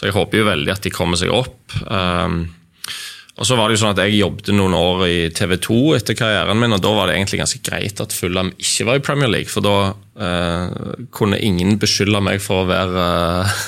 [0.00, 1.74] Så jeg håper jo veldig at de kommer seg opp.
[1.84, 2.46] Um,
[3.40, 6.16] og så var det jo sånn at Jeg jobbet noen år i TV 2 etter
[6.16, 9.32] karrieren min, og da var det egentlig ganske greit at Fulham ikke var i Premier
[9.32, 9.52] League.
[9.52, 9.92] For da
[10.24, 13.04] eh, kunne ingen beskylde meg for å være,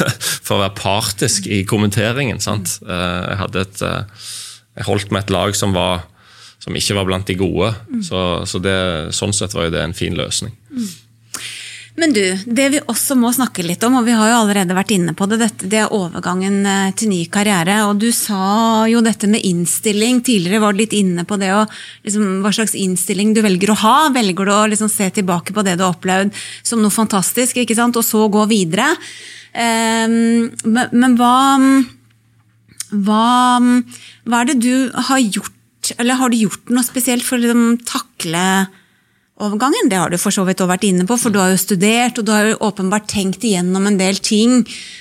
[0.47, 2.41] for å være partisk i kommenteringen.
[2.41, 2.79] sant?
[2.85, 4.27] Eh, jeg, hadde et, eh,
[4.81, 6.05] jeg holdt med et lag som, var,
[6.65, 7.73] som ikke var blant de gode.
[8.09, 8.77] Så, så det,
[9.17, 10.57] sånn sett var jo det en fin løsning.
[12.01, 14.95] Men du, det vi også må snakke litt om, og vi har jo allerede vært
[14.95, 17.83] inne på det, dette, det er overgangen eh, til ny karriere.
[17.91, 20.23] Og du sa jo dette med innstilling.
[20.25, 21.69] Tidligere var du litt inne på det og
[22.07, 23.97] liksom, hva slags innstilling du velger å ha.
[24.15, 26.33] Velger du å liksom, se tilbake på det du har opplevd
[26.65, 28.01] som noe fantastisk, ikke sant?
[28.01, 28.89] og så gå videre?
[29.53, 31.37] Um, men, men hva,
[33.05, 33.25] hva,
[34.25, 37.83] hva er det du har gjort, eller har du gjort noe spesielt for å liksom,
[37.85, 38.47] takle
[39.41, 39.89] overgangen.
[39.89, 42.19] Det har du for så vidt også vært inne på, for du har jo studert
[42.21, 44.61] og du har jo åpenbart tenkt igjennom en del ting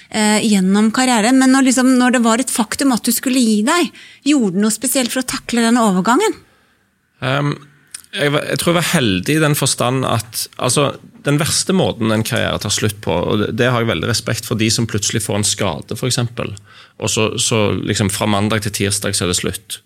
[0.10, 1.40] eh, gjennom karrieren.
[1.42, 3.92] Men når, liksom, når, det var et faktum at du skulle gi deg,
[4.28, 6.40] gjorde du noe spesielt for å takle denne overgangen?
[7.22, 7.54] Um,
[8.16, 10.90] jeg, jeg, tror jeg var heldig i den forstand at altså,
[11.28, 14.48] den verste måten en karriere tar slutt på, og det, det har jeg veldig respekt
[14.50, 16.20] for de som plutselig får en skade, f.eks.
[17.02, 19.82] Og så, så liksom fra mandag til tirsdag så er det slutt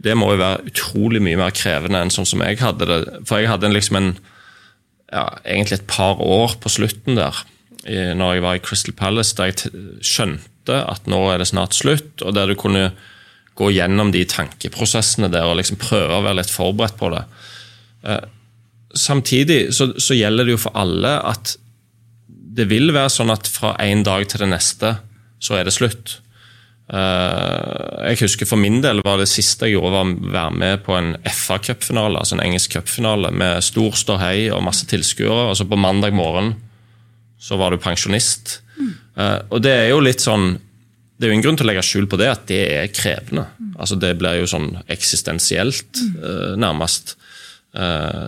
[0.00, 3.00] det må jo være utrolig mye mer krevende enn sånn som jeg hadde det.
[3.28, 4.10] For jeg hadde liksom en
[5.10, 7.36] ja, egentlig et par år på slutten der,
[8.16, 9.72] når jeg var i Crystal Palace, der jeg
[10.04, 12.90] skjønte at nå er det snart slutt, og der du kunne
[13.60, 17.24] gå gjennom de tankeprosessene der og liksom prøve å være litt forberedt på det.
[18.08, 18.22] Eh,
[18.96, 21.56] samtidig så, så gjelder det jo for alle at
[22.60, 24.94] det vil være sånn at fra en dag til det neste
[25.40, 26.18] så er det slutt.
[26.90, 30.80] Eh, jeg husker For min del var det siste jeg gjorde, var å være med
[30.86, 35.50] på en FA-cupfinale, altså en engelsk cupfinale, med stor ståhei og masse tilskuere.
[35.50, 36.56] Og så på mandag morgen
[37.40, 38.58] så var du pensjonist.
[38.76, 38.92] Mm.
[39.52, 40.54] Og det er jo litt sånn
[41.20, 43.42] Det er jo ingen grunn til å legge skjul på det, at det er krevende.
[43.76, 46.56] Altså Det blir jo sånn eksistensielt, mm.
[46.56, 47.12] nærmest.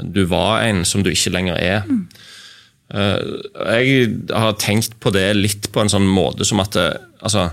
[0.04, 1.88] Du var en som du ikke lenger er.
[2.92, 7.48] Jeg har tenkt på det litt på en sånn måte som at altså,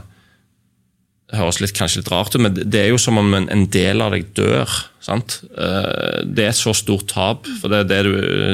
[1.35, 4.13] høres litt, kanskje litt rart ut, men det er jo som om en, del av
[4.15, 4.69] deg dør.
[5.03, 5.39] Sant?
[5.53, 8.13] Eh, det er et så stort tap, for det er det du,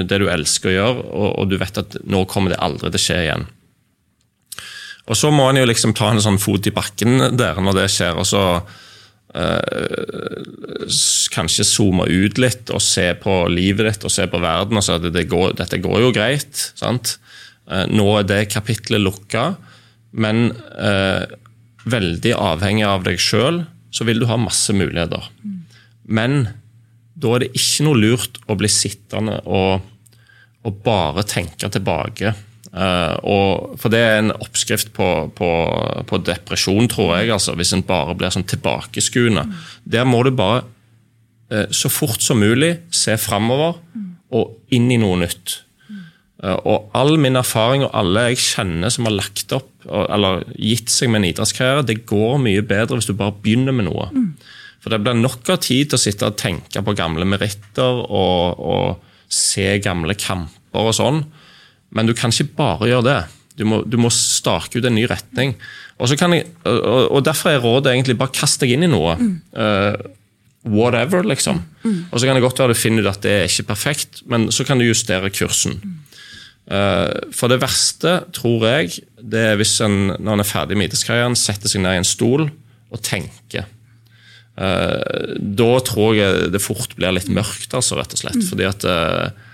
[0.09, 3.01] det du elsker å gjøre, og, og, du vet at nå kommer det aldri til
[3.01, 3.45] å skje igjen.
[5.05, 7.89] Og Så må en jo liksom ta en sånn fot i bakken der når det
[7.93, 8.43] skjer, og så
[9.37, 10.41] eh,
[11.35, 14.95] kanskje zoome ut litt og se på livet ditt og se på verden og si
[14.95, 16.67] at det går, dette går jo greit.
[16.73, 17.19] sant?
[17.69, 19.53] Eh, nå er det kapitlet lukka,
[20.15, 20.49] men
[21.89, 23.63] veldig avhengig av deg sjøl,
[23.93, 25.29] så vil du ha masse muligheter.
[26.05, 26.47] Men
[27.15, 29.85] da er det ikke noe lurt å bli sittende og,
[30.65, 32.33] og bare tenke tilbake.
[32.75, 35.07] Uh, og, for det er en oppskrift på,
[35.37, 35.49] på,
[36.09, 39.45] på depresjon, tror jeg, altså, hvis en bare blir sånn tilbakeskuende.
[39.47, 39.53] Mm.
[39.95, 40.65] Der må du bare
[41.53, 43.79] uh, så fort som mulig se framover
[44.35, 45.61] og inn i noe nytt.
[46.43, 50.89] Uh, og all min erfaring og alle jeg kjenner som har lagt opp eller gitt
[50.91, 51.85] seg med en idrettskarriere.
[51.87, 54.09] Det går mye bedre hvis du bare begynner med noe.
[54.11, 54.31] Mm.
[54.83, 58.59] For det blir nok av tid til å sitte og tenke på gamle meritter og,
[58.61, 61.23] og, se gamle kamper og sånn.
[61.97, 63.21] Men du kan ikke bare gjøre det.
[63.57, 65.55] Du må, du må stake ut en ny retning.
[65.97, 69.15] Og, jeg, og Derfor er rådet egentlig bare kast deg inn i noe.
[69.17, 69.33] Mm.
[69.57, 69.97] Uh,
[70.69, 71.63] whatever, liksom.
[71.81, 71.97] Mm.
[72.11, 74.51] Og så kan det godt være du finner ut at det er ikke perfekt, men
[74.53, 75.79] så kan du justere kursen.
[75.81, 75.97] Mm.
[76.65, 80.89] Eh, for det verste, tror jeg, det er hvis en når en er ferdig med
[80.89, 83.67] idrettskarrieren, setter seg ned i en stol og tenker.
[84.55, 88.41] Eh, da tror jeg det fort blir litt mørkt, altså, rett og slett.
[88.41, 88.47] Mm.
[88.49, 89.45] fordi at eh,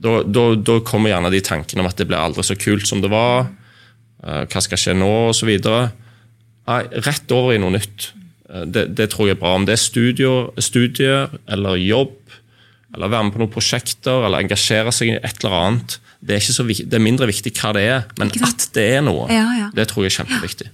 [0.00, 3.02] da, da, da, kommer gjerne de tankene om at det blir aldri så kult som
[3.04, 3.50] det var.
[4.20, 5.48] Hva skal skje nå, osv.
[6.68, 8.10] Rett over i noe nytt.
[8.68, 9.52] Det, det, tror jeg er bra.
[9.56, 12.16] Om det er studier, studier eller jobb,
[12.96, 16.42] eller være med på noen prosjekter, eller engasjere seg i et eller annet det er,
[16.42, 19.24] ikke så, det er mindre viktig hva det er, men at det er noe.
[19.32, 19.68] Ja, ja.
[19.76, 20.68] Det tror jeg er kjempeviktig.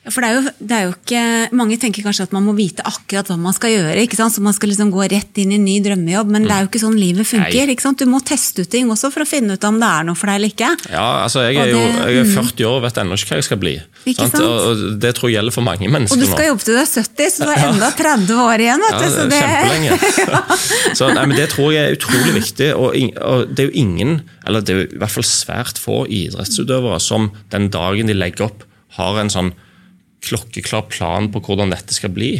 [0.00, 1.22] Ja, for det er, jo, det er jo ikke,
[1.60, 3.98] Mange tenker kanskje at man må vite akkurat hva man skal gjøre.
[4.00, 4.32] ikke sant?
[4.32, 6.70] Så man skal liksom gå rett inn i en ny drømmejobb, men det er jo
[6.70, 7.66] ikke sånn livet funker.
[7.68, 7.74] Nei.
[7.74, 8.00] ikke sant?
[8.00, 10.32] Du må teste ut ting også for å finne ut om det er noe for
[10.32, 10.70] deg eller ikke.
[10.94, 13.40] Ja, altså Jeg Og er jo jeg er 40 år og vet ennå ikke hva
[13.42, 13.74] jeg skal bli.
[14.08, 14.40] Ikke sant?
[14.40, 16.32] Og og det tror jeg gjelder for mange mennesker Og mennesker du nå.
[16.32, 18.86] skal jobbe til du er 70, så du har enda 30 år igjen.
[18.88, 19.04] vet Ja, du.
[19.04, 20.00] det Så det, kjempelenge.
[21.02, 22.70] Så, nei, men Det tror jeg er utrolig viktig.
[22.72, 24.16] Og, og det er jo ingen,
[24.48, 28.48] eller det er jo i hvert fall svært få idrettsutøvere som den dagen de legger
[28.48, 28.64] opp,
[28.96, 29.52] har en sånn
[30.24, 32.34] klokkeklar plan på hvordan dette skal bli.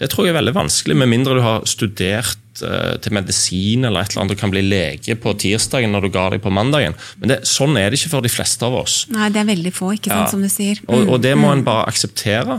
[0.00, 4.02] Det tror jeg er veldig vanskelig, med mindre du har studert eh, til medisin eller
[4.02, 6.96] et eller annet og kan bli lege på tirsdagen når du ga deg på mandagen.
[7.22, 9.04] Men det, sånn er det ikke for de fleste av oss.
[9.14, 10.32] Nei, det er veldig få, ikke sant, Ja.
[10.32, 10.82] som du sier.
[10.88, 12.58] Og, og det må en bare akseptere.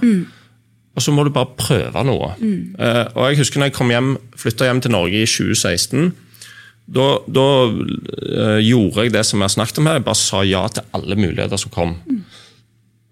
[0.95, 2.31] Og så må du bare prøve noe.
[2.39, 6.13] Uh, og jeg husker når jeg kom hjem, flytta hjem til Norge i 2016.
[6.95, 10.39] Da, da uh, gjorde jeg det som jeg har snakket om her, jeg bare sa
[10.47, 11.97] ja til alle muligheter som kom.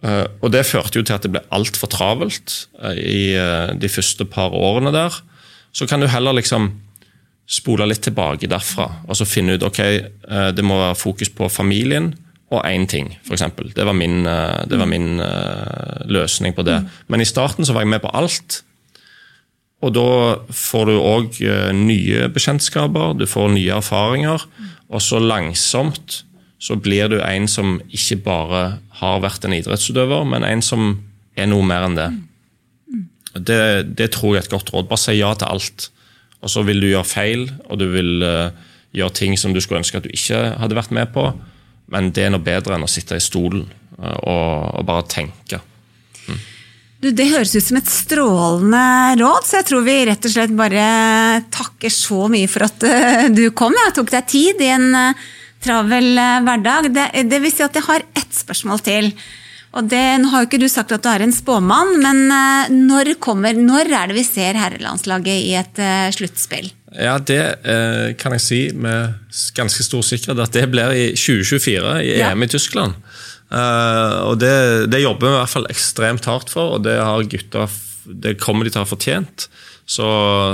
[0.04, 3.92] Eh, og det førte jo til at det ble altfor travelt eh, i eh, de
[3.92, 5.16] første par årene der.
[5.72, 6.74] Så kan du heller liksom
[7.50, 9.80] spole litt tilbake derfra og så finne ut ok,
[10.56, 12.14] det må være fokus på familien
[12.56, 13.44] og én ting, f.eks.
[13.76, 15.20] Det var min, det var min
[16.08, 16.78] løsning på det.
[17.12, 18.62] Men i starten så var jeg med på alt.
[19.84, 20.06] Og da
[20.56, 21.42] får du òg
[21.76, 24.48] nye bekjentskaper, du får nye erfaringer.
[24.88, 26.22] Og så langsomt
[26.64, 28.62] så blir du en som ikke bare
[29.02, 30.94] har vært en idrettsutøver, men en som
[31.36, 32.12] er noe mer enn det.
[33.34, 33.58] Det,
[34.00, 34.88] det tror jeg er et godt råd.
[34.88, 35.90] Bare si ja til alt.
[36.44, 38.56] Og så vil du gjøre feil, og du vil eh,
[38.96, 41.26] gjøre ting som du skulle ønske at du ikke hadde vært med på.
[41.92, 43.66] Men det er noe bedre enn å sitte i stolen
[43.98, 45.60] eh, og, og bare tenke.
[47.04, 48.88] Du, Det høres ut som et strålende
[49.20, 50.90] råd, så jeg tror vi rett og slett bare
[51.52, 53.76] takker så mye for at eh, du kom.
[53.76, 54.92] Jeg tok deg tid i en
[55.64, 56.92] travel eh, hverdag.
[56.94, 59.10] Det, det vil si at jeg har ett spørsmål til.
[59.74, 62.74] Og det, Nå har jo ikke du sagt at du er en spåmann, men eh,
[62.74, 66.70] når, kommer, når er det vi ser herrelandslaget i et eh, sluttspill?
[66.94, 69.16] Ja, det eh, kan jeg si med
[69.58, 72.34] ganske stor sikkerhet at det blir i 2024 i Ja.
[72.34, 73.00] EM i Tyskland.
[73.54, 77.26] Eh, og det, det jobber vi i hvert fall ekstremt hardt for, og det har
[77.32, 77.66] gutta
[78.04, 79.48] det kommer de til å ha fortjent.
[79.86, 80.06] Så,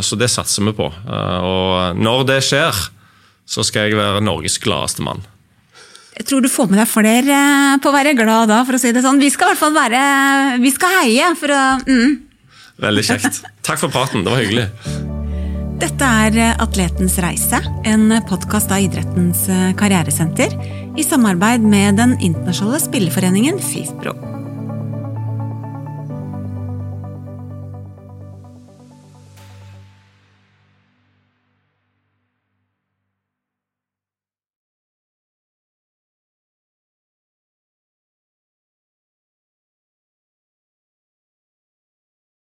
[0.05, 0.87] så det satser vi på.
[0.89, 2.77] Eh, og når det skjer,
[3.49, 5.25] så skal jeg være Norges gladeste mann.
[6.19, 8.81] Jeg tror du får med deg flere eh, på å være glad da, for å
[8.81, 9.21] si det sånn.
[9.21, 10.01] Vi skal i hvert fall være
[10.59, 12.17] Vi skal heie for å mm.
[12.79, 13.41] Veldig kjekt.
[13.67, 14.67] Takk for praten, det var hyggelig.
[15.79, 20.55] Dette er eh, Atletens reise, en podkast av Idrettens eh, karrieresenter
[20.99, 24.38] i samarbeid med den internasjonale spilleforeningen FIFPro.